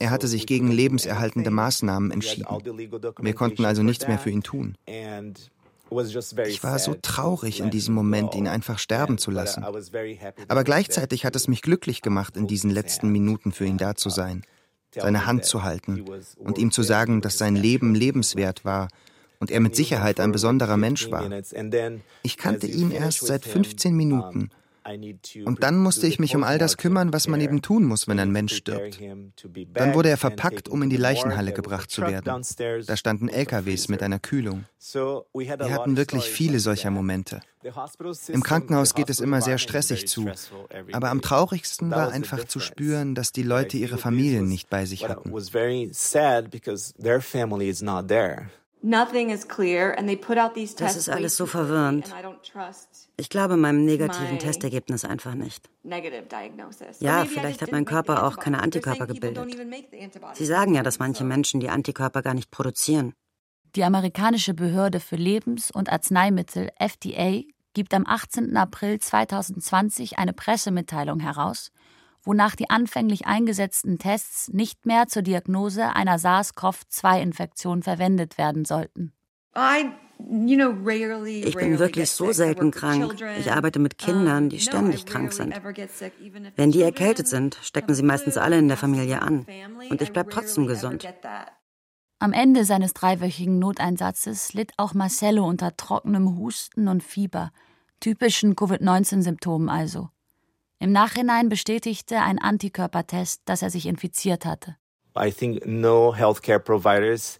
[0.01, 2.47] Er hatte sich gegen lebenserhaltende Maßnahmen entschieden.
[3.21, 4.77] Wir konnten also nichts mehr für ihn tun.
[6.47, 9.65] Ich war so traurig in diesem Moment, ihn einfach sterben zu lassen.
[10.49, 14.11] Aber gleichzeitig hat es mich glücklich gemacht, in diesen letzten Minuten für ihn da zu
[14.11, 14.43] sein,
[14.95, 16.05] seine Hand zu halten
[16.39, 18.89] und ihm zu sagen, dass sein Leben lebenswert war
[19.39, 21.29] und er mit Sicherheit ein besonderer Mensch war.
[22.23, 24.51] Ich kannte ihn erst seit 15 Minuten
[25.45, 28.19] Und dann musste ich mich um all das kümmern, was man eben tun muss, wenn
[28.19, 29.01] ein Mensch stirbt.
[29.75, 32.45] Dann wurde er verpackt, um in die Leichenhalle gebracht zu werden.
[32.87, 34.65] Da standen LKWs mit einer Kühlung.
[34.83, 37.41] Wir hatten wirklich viele solcher Momente.
[38.29, 40.31] Im Krankenhaus geht es immer sehr stressig zu.
[40.93, 45.09] Aber am traurigsten war einfach zu spüren, dass die Leute ihre Familien nicht bei sich
[45.09, 45.31] hatten.
[50.77, 52.15] Das ist alles so verwirrend.
[53.17, 55.69] Ich glaube meinem negativen Testergebnis einfach nicht.
[57.01, 59.55] Ja, vielleicht hat mein Körper auch keine Antikörper gebildet.
[60.35, 63.13] Sie sagen ja, dass manche Menschen die Antikörper gar nicht produzieren.
[63.77, 68.57] Die amerikanische Behörde für Lebens- und Arzneimittel FDA gibt am 18.
[68.57, 71.71] April 2020 eine Pressemitteilung heraus,
[72.25, 79.13] wonach die anfänglich eingesetzten Tests nicht mehr zur Diagnose einer SARS-CoV-2-Infektion verwendet werden sollten.
[81.43, 83.17] Ich bin wirklich so selten krank.
[83.39, 85.55] Ich arbeite mit Kindern, die ständig krank sind.
[86.57, 89.47] Wenn die erkältet sind, stecken sie meistens alle in der Familie an.
[89.89, 91.07] Und ich bleibe trotzdem gesund.
[92.19, 97.51] Am Ende seines dreiwöchigen Noteinsatzes litt auch Marcello unter trockenem Husten und Fieber,
[97.99, 100.11] typischen Covid-19-Symptomen also.
[100.83, 104.77] Im Nachhinein bestätigte ein Antikörpertest, dass er sich infiziert hatte.
[105.15, 107.39] I think no healthcare providers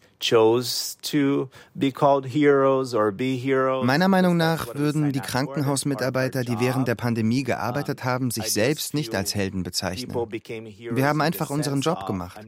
[3.83, 9.15] Meiner Meinung nach würden die Krankenhausmitarbeiter, die während der Pandemie gearbeitet haben, sich selbst nicht
[9.15, 10.15] als Helden bezeichnen.
[10.15, 12.39] Wir haben einfach unseren Job gemacht.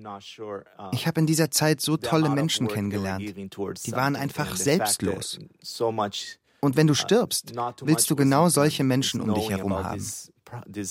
[0.93, 3.25] Ich habe in dieser Zeit so tolle Menschen kennengelernt.
[3.87, 5.39] Die waren einfach selbstlos.
[6.61, 10.07] Und wenn du stirbst, willst du genau solche Menschen um dich herum haben.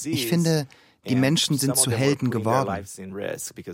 [0.04, 0.68] Ich finde,
[1.08, 2.86] die Menschen sind zu Helden geworden.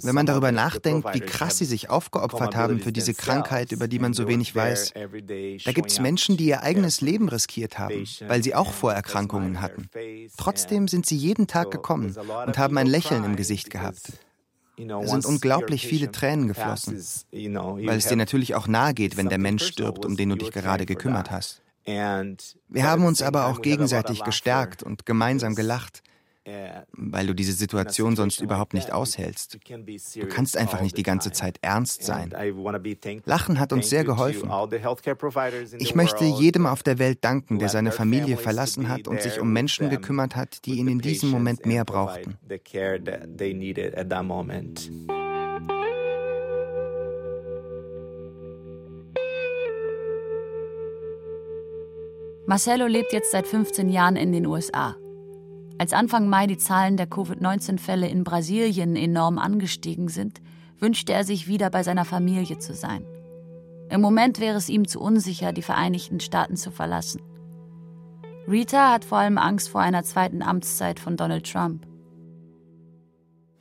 [0.01, 3.99] Wenn man darüber nachdenkt, wie krass sie sich aufgeopfert haben für diese Krankheit, über die
[3.99, 8.43] man so wenig weiß, da gibt es Menschen, die ihr eigenes Leben riskiert haben, weil
[8.43, 9.89] sie auch Vorerkrankungen hatten.
[10.37, 14.13] Trotzdem sind sie jeden Tag gekommen und haben ein Lächeln im Gesicht gehabt.
[14.77, 19.39] Es sind unglaublich viele Tränen geflossen, weil es dir natürlich auch nahe geht, wenn der
[19.39, 21.61] Mensch stirbt, um den du dich gerade gekümmert hast.
[21.87, 26.03] Wir haben uns aber auch gegenseitig gestärkt und gemeinsam gelacht
[26.93, 29.59] weil du diese Situation sonst überhaupt nicht aushältst.
[30.15, 32.33] Du kannst einfach nicht die ganze Zeit ernst sein.
[33.25, 34.49] Lachen hat uns sehr geholfen.
[35.79, 39.51] Ich möchte jedem auf der Welt danken, der seine Familie verlassen hat und sich um
[39.51, 42.37] Menschen gekümmert hat, die ihn in diesem Moment mehr brauchten.
[52.49, 54.95] Marcelo lebt jetzt seit 15 Jahren in den USA.
[55.77, 60.39] Als Anfang Mai die Zahlen der Covid-19-Fälle in Brasilien enorm angestiegen sind,
[60.79, 63.05] wünschte er sich wieder bei seiner Familie zu sein.
[63.89, 67.21] Im Moment wäre es ihm zu unsicher, die Vereinigten Staaten zu verlassen.
[68.47, 71.85] Rita hat vor allem Angst vor einer zweiten Amtszeit von Donald Trump.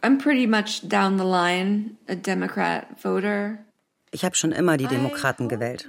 [0.01, 3.59] I'm pretty much down the line a Democrat voter.
[4.13, 5.89] Ich habe schon immer die Demokraten gewählt.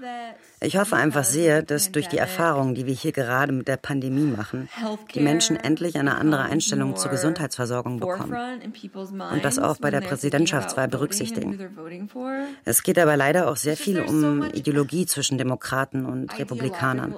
[0.60, 4.26] Ich hoffe einfach sehr, dass durch die Erfahrungen, die wir hier gerade mit der Pandemie
[4.26, 4.70] machen,
[5.14, 8.36] die Menschen endlich eine andere Einstellung zur Gesundheitsversorgung bekommen
[9.32, 11.60] und das auch bei der Präsidentschaftswahl berücksichtigen.
[12.66, 17.16] Es geht aber leider auch sehr viel um Ideologie zwischen Demokraten und Republikanern.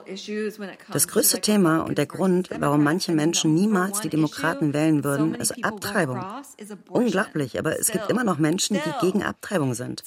[0.92, 5.64] Das größte Thema und der Grund, warum manche Menschen niemals die Demokraten wählen würden, ist
[5.64, 6.22] Abtreibung.
[6.90, 10.04] Unglaublich, aber es gibt immer noch Menschen, die gegen Abtreibung sind.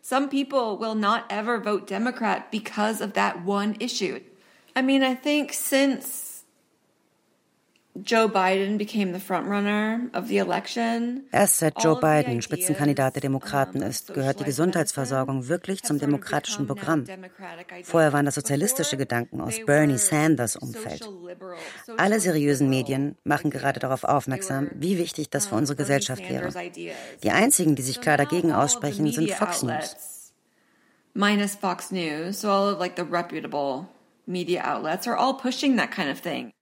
[0.00, 4.20] Some people will not ever vote Democrat because of that one issue.
[4.76, 6.28] I mean, I think since
[8.04, 11.24] Joe Biden became the frontrunner of the election.
[11.32, 17.04] Erst seit Joe Biden Spitzenkandidat der Demokraten ist, gehört die Gesundheitsversorgung wirklich zum demokratischen Programm.
[17.82, 21.08] Vorher waren das sozialistische Gedanken aus Bernie Sanders Umfeld.
[21.96, 26.52] Alle seriösen Medien machen gerade darauf aufmerksam, wie wichtig das für unsere Gesellschaft wäre.
[27.22, 30.17] Die einzigen, die sich klar dagegen aussprechen, sind Fox News.
[31.18, 33.88] Minus Fox News, so all of like the reputable
[34.28, 36.52] media outlets are all pushing that kind of thing.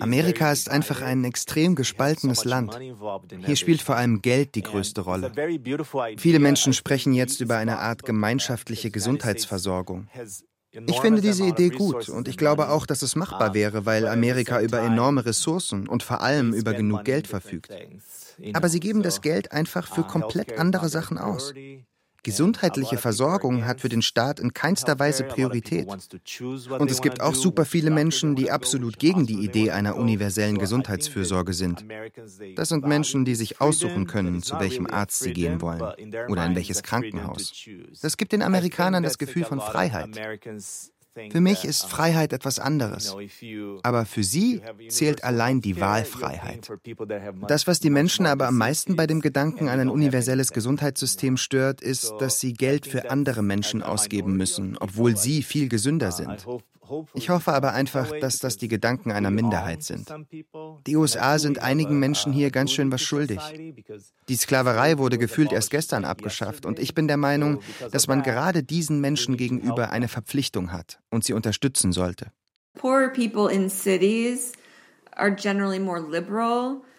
[0.00, 2.76] Amerika ist einfach ein extrem gespaltenes Land.
[3.46, 5.30] Hier spielt vor allem Geld die größte Rolle.
[6.16, 10.08] Viele Menschen sprechen jetzt über eine Art gemeinschaftliche Gesundheitsversorgung.
[10.72, 14.60] Ich finde diese Idee gut und ich glaube auch, dass es machbar wäre, weil Amerika
[14.60, 17.70] über enorme Ressourcen und vor allem über genug Geld verfügt.
[18.52, 21.54] Aber sie geben das Geld einfach für komplett andere Sachen aus.
[22.24, 25.86] Gesundheitliche Versorgung hat für den Staat in keinster Weise Priorität.
[25.86, 31.52] Und es gibt auch super viele Menschen, die absolut gegen die Idee einer universellen Gesundheitsfürsorge
[31.52, 31.84] sind.
[32.56, 35.82] Das sind Menschen, die sich aussuchen können, zu welchem Arzt sie gehen wollen
[36.28, 37.52] oder in welches Krankenhaus.
[38.00, 40.18] Das gibt den Amerikanern das Gefühl von Freiheit.
[41.30, 43.14] Für mich ist Freiheit etwas anderes.
[43.82, 46.70] Aber für sie zählt allein die Wahlfreiheit.
[47.48, 51.80] Das, was die Menschen aber am meisten bei dem Gedanken an ein universelles Gesundheitssystem stört,
[51.80, 56.46] ist, dass sie Geld für andere Menschen ausgeben müssen, obwohl sie viel gesünder sind.
[57.14, 60.12] Ich hoffe aber einfach, dass das die Gedanken einer Minderheit sind.
[60.86, 63.40] Die USA sind einigen Menschen hier ganz schön was schuldig.
[64.28, 67.60] Die Sklaverei wurde gefühlt erst gestern abgeschafft und ich bin der Meinung,
[67.90, 72.30] dass man gerade diesen Menschen gegenüber eine Verpflichtung hat und sie unterstützen sollte.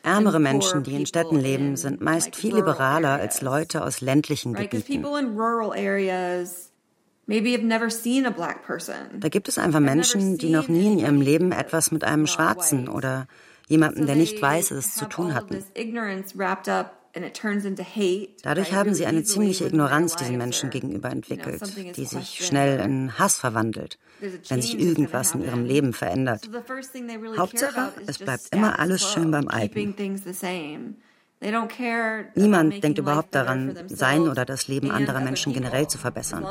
[0.04, 5.04] Ärmere Menschen, die in Städten leben, sind meist viel liberaler als Leute aus ländlichen Gebieten.
[9.18, 12.88] Da gibt es einfach Menschen, die noch nie in ihrem Leben etwas mit einem Schwarzen
[12.88, 13.28] oder
[13.68, 15.64] jemandem, der nicht weiß ist, zu tun hatten.
[18.44, 21.62] Dadurch haben sie eine ziemliche Ignoranz diesen Menschen gegenüber entwickelt,
[21.96, 23.98] die sich schnell in Hass verwandelt,
[24.50, 26.50] wenn sich irgendwas in ihrem Leben verändert.
[27.38, 29.96] Hauptsache, es bleibt immer alles schön beim Alten.
[31.42, 36.46] Niemand denkt überhaupt daran, sein oder das Leben anderer Menschen generell zu verbessern.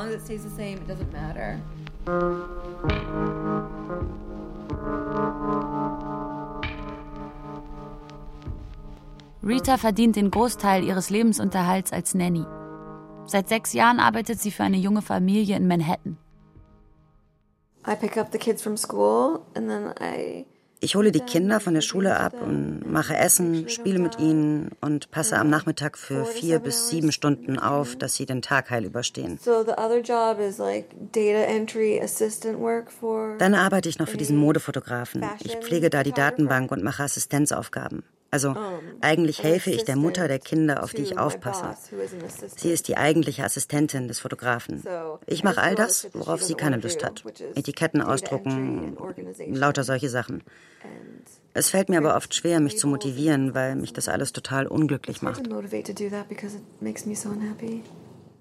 [9.43, 12.45] Rita verdient den Großteil ihres Lebensunterhalts als Nanny.
[13.27, 16.17] Seit sechs Jahren arbeitet sie für eine junge Familie in Manhattan.
[17.87, 20.47] I pick up the kids from school and then I
[20.85, 25.09] ich hole die Kinder von der Schule ab und mache Essen, spiele mit ihnen und
[25.09, 29.39] passe am Nachmittag für vier bis sieben Stunden auf, dass sie den Tag heil überstehen.
[33.39, 35.25] Dann arbeite ich noch für diesen Modefotografen.
[35.43, 38.03] Ich pflege da die Datenbank und mache Assistenzaufgaben.
[38.35, 38.53] Also
[38.99, 41.73] eigentlich helfe ich der Mutter der Kinder, auf die ich aufpasse.
[42.57, 44.83] Sie ist die eigentliche Assistentin des Fotografen.
[45.25, 47.23] Ich mache all das, worauf sie keine Lust hat.
[47.55, 48.97] Etiketten ausdrucken,
[49.47, 50.43] lauter solche Sachen.
[51.53, 55.21] Es fällt mir aber oft schwer, mich zu motivieren, weil mich das alles total unglücklich
[55.21, 55.43] macht.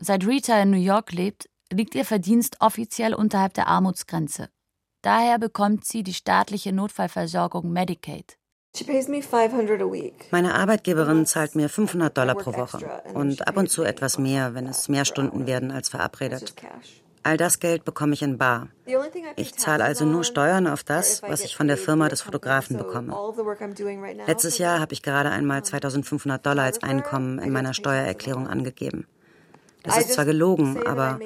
[0.01, 4.49] Seit Rita in New York lebt, liegt ihr Verdienst offiziell unterhalb der Armutsgrenze.
[5.03, 8.38] Daher bekommt sie die staatliche Notfallversorgung Medicaid.
[10.30, 14.66] Meine Arbeitgeberin zahlt mir 500 Dollar pro Woche und ab und zu etwas mehr, wenn
[14.66, 16.54] es mehr Stunden werden als verabredet.
[17.22, 18.68] All das Geld bekomme ich in bar.
[19.36, 23.16] Ich zahle also nur Steuern auf das, was ich von der Firma des Fotografen bekomme.
[24.26, 29.06] Letztes Jahr habe ich gerade einmal 2500 Dollar als Einkommen in meiner Steuererklärung angegeben.
[29.85, 31.20] Das ist zwar gelogen, aber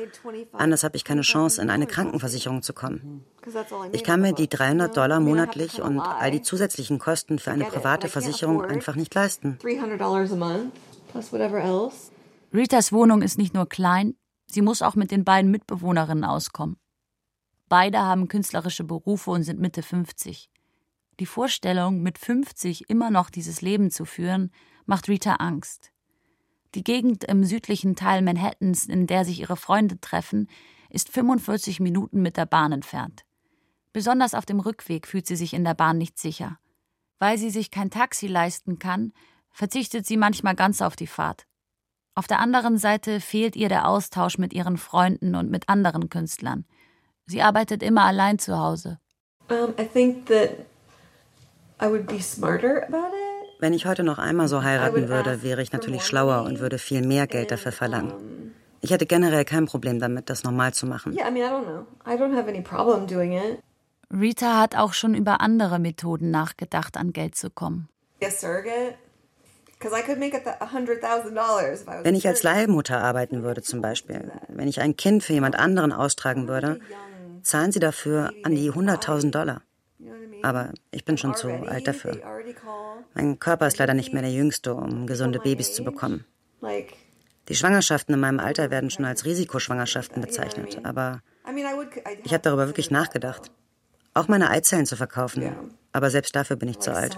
[0.52, 3.24] anders habe ich keine Chance, in eine Krankenversicherung zu kommen.
[3.92, 8.08] Ich kann mir die 300 Dollar monatlich und all die zusätzlichen Kosten für eine private
[8.08, 9.58] Versicherung einfach nicht leisten.
[12.52, 14.14] Ritas Wohnung ist nicht nur klein,
[14.46, 16.78] sie muss auch mit den beiden Mitbewohnerinnen auskommen.
[17.68, 20.50] Beide haben künstlerische Berufe und sind Mitte 50.
[21.20, 24.50] Die Vorstellung, mit 50 immer noch dieses Leben zu führen,
[24.86, 25.92] macht Rita Angst.
[26.74, 30.48] Die Gegend im südlichen Teil Manhattans, in der sich ihre Freunde treffen,
[30.90, 33.24] ist 45 Minuten mit der Bahn entfernt.
[33.92, 36.58] Besonders auf dem Rückweg fühlt sie sich in der Bahn nicht sicher.
[37.18, 39.12] Weil sie sich kein Taxi leisten kann,
[39.50, 41.46] verzichtet sie manchmal ganz auf die Fahrt.
[42.14, 46.64] Auf der anderen Seite fehlt ihr der Austausch mit ihren Freunden und mit anderen Künstlern.
[47.26, 48.98] Sie arbeitet immer allein zu Hause.
[49.50, 50.66] Um, I think that
[51.80, 53.27] I would be smarter about it.
[53.60, 57.04] Wenn ich heute noch einmal so heiraten würde, wäre ich natürlich schlauer und würde viel
[57.04, 58.54] mehr Geld dafür verlangen.
[58.80, 61.16] Ich hätte generell kein Problem damit, das normal zu machen.
[64.10, 67.88] Rita hat auch schon über andere Methoden nachgedacht, an Geld zu kommen.
[72.02, 75.92] Wenn ich als Leihmutter arbeiten würde zum Beispiel, wenn ich ein Kind für jemand anderen
[75.92, 76.80] austragen würde,
[77.42, 79.62] zahlen sie dafür an die 100.000 Dollar.
[80.42, 82.20] Aber ich bin schon zu alt dafür.
[83.14, 86.24] Mein Körper ist leider nicht mehr der jüngste, um gesunde Babys zu bekommen.
[87.48, 91.22] Die Schwangerschaften in meinem Alter werden schon als Risikoschwangerschaften bezeichnet, aber
[92.24, 93.50] ich habe darüber wirklich nachgedacht.
[94.14, 95.54] Auch meine Eizellen zu verkaufen,
[95.92, 97.16] aber selbst dafür bin ich zu alt.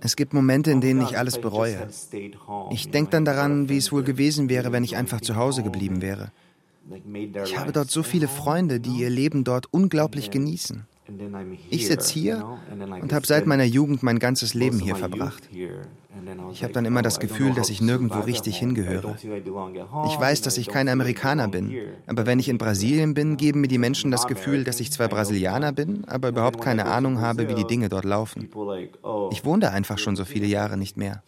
[0.00, 1.88] Es gibt Momente, in denen ich alles bereue.
[2.70, 6.00] Ich denke dann daran, wie es wohl gewesen wäre, wenn ich einfach zu Hause geblieben
[6.00, 6.30] wäre.
[7.44, 10.86] Ich habe dort so viele Freunde, die ihr Leben dort unglaublich genießen.
[11.68, 12.58] Ich sitze hier
[13.02, 15.42] und habe seit meiner Jugend mein ganzes Leben hier verbracht.
[16.52, 19.16] Ich habe dann immer das Gefühl, dass ich nirgendwo richtig hingehöre.
[20.06, 21.76] Ich weiß, dass ich kein Amerikaner bin,
[22.06, 25.08] aber wenn ich in Brasilien bin, geben mir die Menschen das Gefühl, dass ich zwar
[25.08, 28.48] Brasilianer bin, aber überhaupt keine Ahnung habe, wie die Dinge dort laufen.
[29.30, 31.22] Ich wohne da einfach schon so viele Jahre nicht mehr.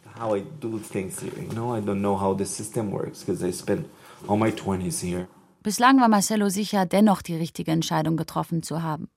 [5.62, 9.08] Bislang war Marcelo sicher, dennoch die richtige Entscheidung getroffen zu haben.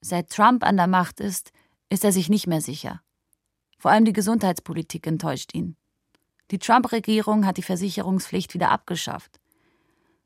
[0.00, 1.52] Seit Trump an der Macht ist,
[1.90, 3.02] ist er sich nicht mehr sicher.
[3.78, 5.76] Vor allem die Gesundheitspolitik enttäuscht ihn.
[6.50, 9.40] Die Trump-Regierung hat die Versicherungspflicht wieder abgeschafft.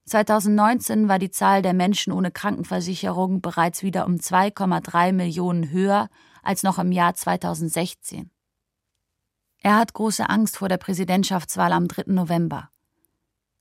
[0.07, 6.09] 2019 war die Zahl der Menschen ohne Krankenversicherung bereits wieder um 2,3 Millionen höher
[6.43, 8.31] als noch im Jahr 2016.
[9.59, 12.13] Er hat große Angst vor der Präsidentschaftswahl am 3.
[12.13, 12.71] November.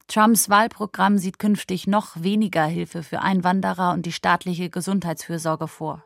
[0.07, 6.03] Trumps Wahlprogramm sieht künftig noch weniger Hilfe für Einwanderer und die staatliche Gesundheitsfürsorge vor.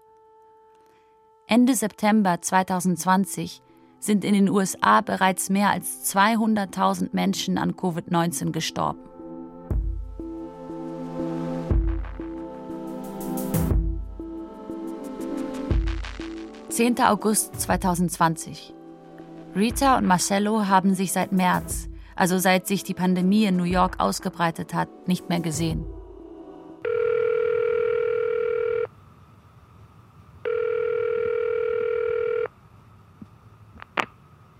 [1.47, 3.61] Ende September 2020
[3.99, 8.99] sind in den USA bereits mehr als 200.000 Menschen an Covid-19 gestorben.
[16.69, 18.73] Zehnter August 2020.
[19.55, 23.99] Rita und Marcello haben sich seit März also seit sich die Pandemie in New York
[23.99, 25.85] ausgebreitet hat, nicht mehr gesehen.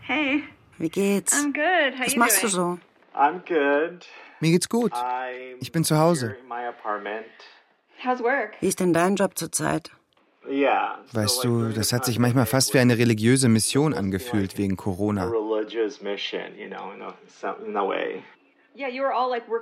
[0.01, 0.43] Hey.
[0.78, 1.34] Wie geht's?
[1.34, 1.99] I'm good.
[1.99, 2.80] How Was machst du so?
[3.14, 4.05] I'm good.
[4.39, 4.93] Mir geht's gut.
[5.60, 6.36] Ich bin zu Hause.
[8.03, 8.53] How's work?
[8.62, 9.89] Wie ist denn dein Job zurzeit?
[11.13, 15.31] Weißt du, das hat sich manchmal fast wie eine religiöse Mission angefühlt wegen Corona.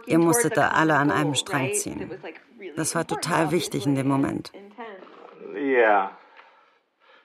[0.08, 2.10] Ihr musstet da alle an einem Strang ziehen.
[2.76, 4.52] Das war total wichtig in dem Moment.
[5.56, 6.12] Yeah.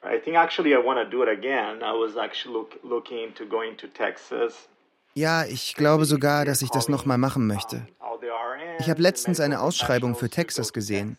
[0.03, 1.83] I think actually I want to do it again.
[1.83, 4.69] I was actually look, looking into going to Texas.
[5.15, 7.87] Ja, ich glaube sogar, dass ich das nochmal machen möchte.
[8.79, 11.19] Ich habe letztens eine Ausschreibung für Texas gesehen.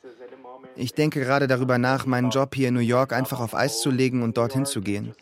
[0.82, 3.92] Ich denke gerade darüber nach, meinen Job hier in New York einfach auf Eis zu
[3.92, 5.14] legen und dorthin zu gehen.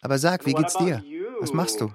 [0.00, 1.04] Aber sag, wie geht's dir?
[1.40, 1.90] Was machst du?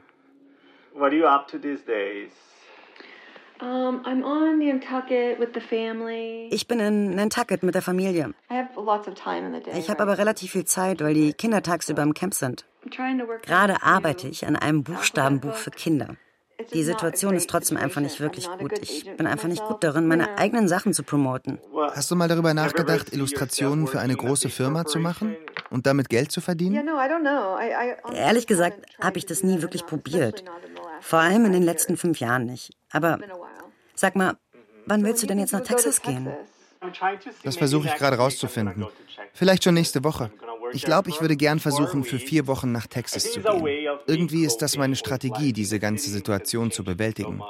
[6.51, 8.33] Ich bin in Nantucket mit der Familie.
[9.75, 12.65] Ich habe aber relativ viel Zeit, weil die Kinder tagsüber im Camp sind.
[13.41, 16.15] Gerade arbeite ich an einem Buchstabenbuch für Kinder.
[16.73, 18.73] Die Situation ist trotzdem einfach nicht wirklich gut.
[18.81, 21.59] Ich bin einfach nicht gut darin, meine eigenen Sachen zu promoten.
[21.91, 25.35] Hast du mal darüber nachgedacht, Illustrationen für eine große Firma zu machen
[25.69, 26.87] und damit Geld zu verdienen?
[28.13, 30.43] Ehrlich gesagt habe ich das nie wirklich probiert.
[31.01, 32.71] Vor allem in den letzten fünf Jahren nicht.
[32.91, 33.19] Aber
[33.95, 34.37] sag mal,
[34.85, 36.29] wann willst du denn jetzt nach Texas gehen?
[37.43, 38.87] Das versuche ich gerade rauszufinden.
[39.33, 40.31] Vielleicht schon nächste Woche.
[40.73, 43.67] Ich glaube, ich würde gern versuchen, für vier Wochen nach Texas zu gehen.
[44.07, 47.41] Irgendwie ist das meine Strategie, diese ganze Situation zu bewältigen.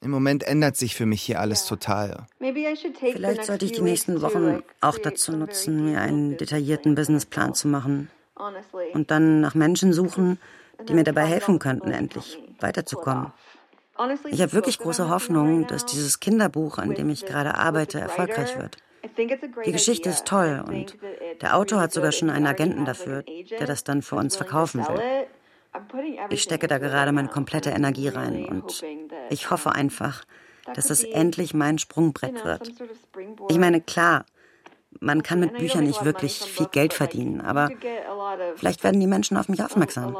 [0.00, 2.26] Im Moment ändert sich für mich hier alles total.
[2.38, 8.10] Vielleicht sollte ich die nächsten Wochen auch dazu nutzen, mir einen detaillierten Businessplan zu machen.
[8.92, 10.38] Und dann nach Menschen suchen,
[10.88, 13.32] die mir dabei helfen könnten, endlich weiterzukommen.
[14.30, 18.78] Ich habe wirklich große Hoffnung, dass dieses Kinderbuch, an dem ich gerade arbeite, erfolgreich wird.
[19.64, 20.96] Die Geschichte ist toll und
[21.40, 25.26] der Autor hat sogar schon einen Agenten dafür, der das dann für uns verkaufen will.
[26.30, 28.84] Ich stecke da gerade meine komplette Energie rein und
[29.30, 30.24] ich hoffe einfach,
[30.74, 32.72] dass es endlich mein Sprungbrett wird.
[33.48, 34.24] Ich meine, klar,
[35.00, 37.70] man kann mit Büchern nicht wirklich viel Geld verdienen, aber
[38.56, 40.16] vielleicht werden die Menschen auf mich aufmerksam.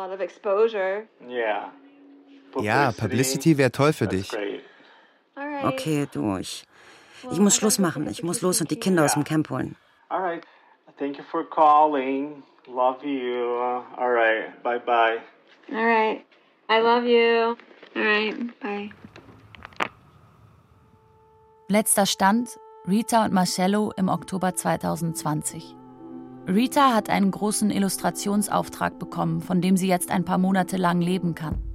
[2.60, 3.58] Ja, Publicity.
[3.58, 4.30] Wäre toll für dich.
[5.64, 6.64] Okay, du, ich,
[7.30, 8.08] ich muss Schluss machen.
[8.08, 9.76] Ich muss los und die Kinder aus dem Camp holen.
[10.08, 10.44] Alright.
[10.98, 12.42] Thank you for calling.
[12.66, 13.58] Love you.
[13.96, 14.62] Alright.
[14.62, 15.18] Bye bye.
[15.70, 16.24] Alright.
[16.70, 17.56] I love you.
[17.96, 18.60] Alright.
[18.60, 18.90] Bye.
[21.68, 25.74] Letzter Stand: Rita und Marcello im Oktober 2020.
[26.46, 31.34] Rita hat einen großen Illustrationsauftrag bekommen, von dem sie jetzt ein paar Monate lang leben
[31.34, 31.71] kann.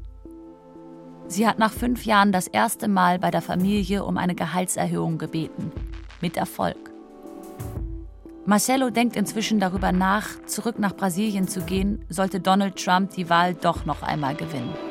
[1.29, 5.71] Sie hat nach fünf Jahren das erste Mal bei der Familie um eine Gehaltserhöhung gebeten.
[6.21, 6.77] Mit Erfolg.
[8.45, 13.53] Marcelo denkt inzwischen darüber nach, zurück nach Brasilien zu gehen, sollte Donald Trump die Wahl
[13.53, 14.86] doch noch einmal gewinnen.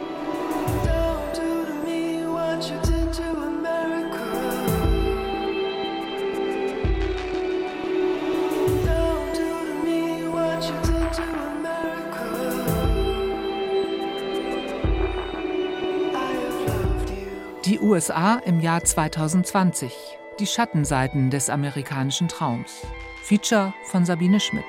[17.87, 19.95] USA im Jahr 2020.
[20.41, 22.84] Die Schattenseiten des amerikanischen Traums.
[23.22, 24.64] Feature von Sabine Schmidt.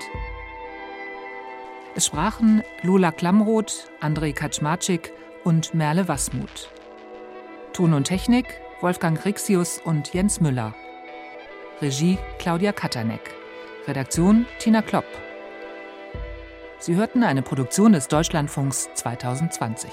[1.96, 5.14] Es sprachen Lola Klamroth, Andrei Kaczmarczyk
[5.44, 6.70] und Merle Wasmuth.
[7.74, 10.76] Ton und Technik Wolfgang Rixius und Jens Müller.
[11.82, 13.34] Regie Claudia Katanek.
[13.88, 15.06] Redaktion Tina Klopp.
[16.78, 19.92] Sie hörten eine Produktion des Deutschlandfunks 2020.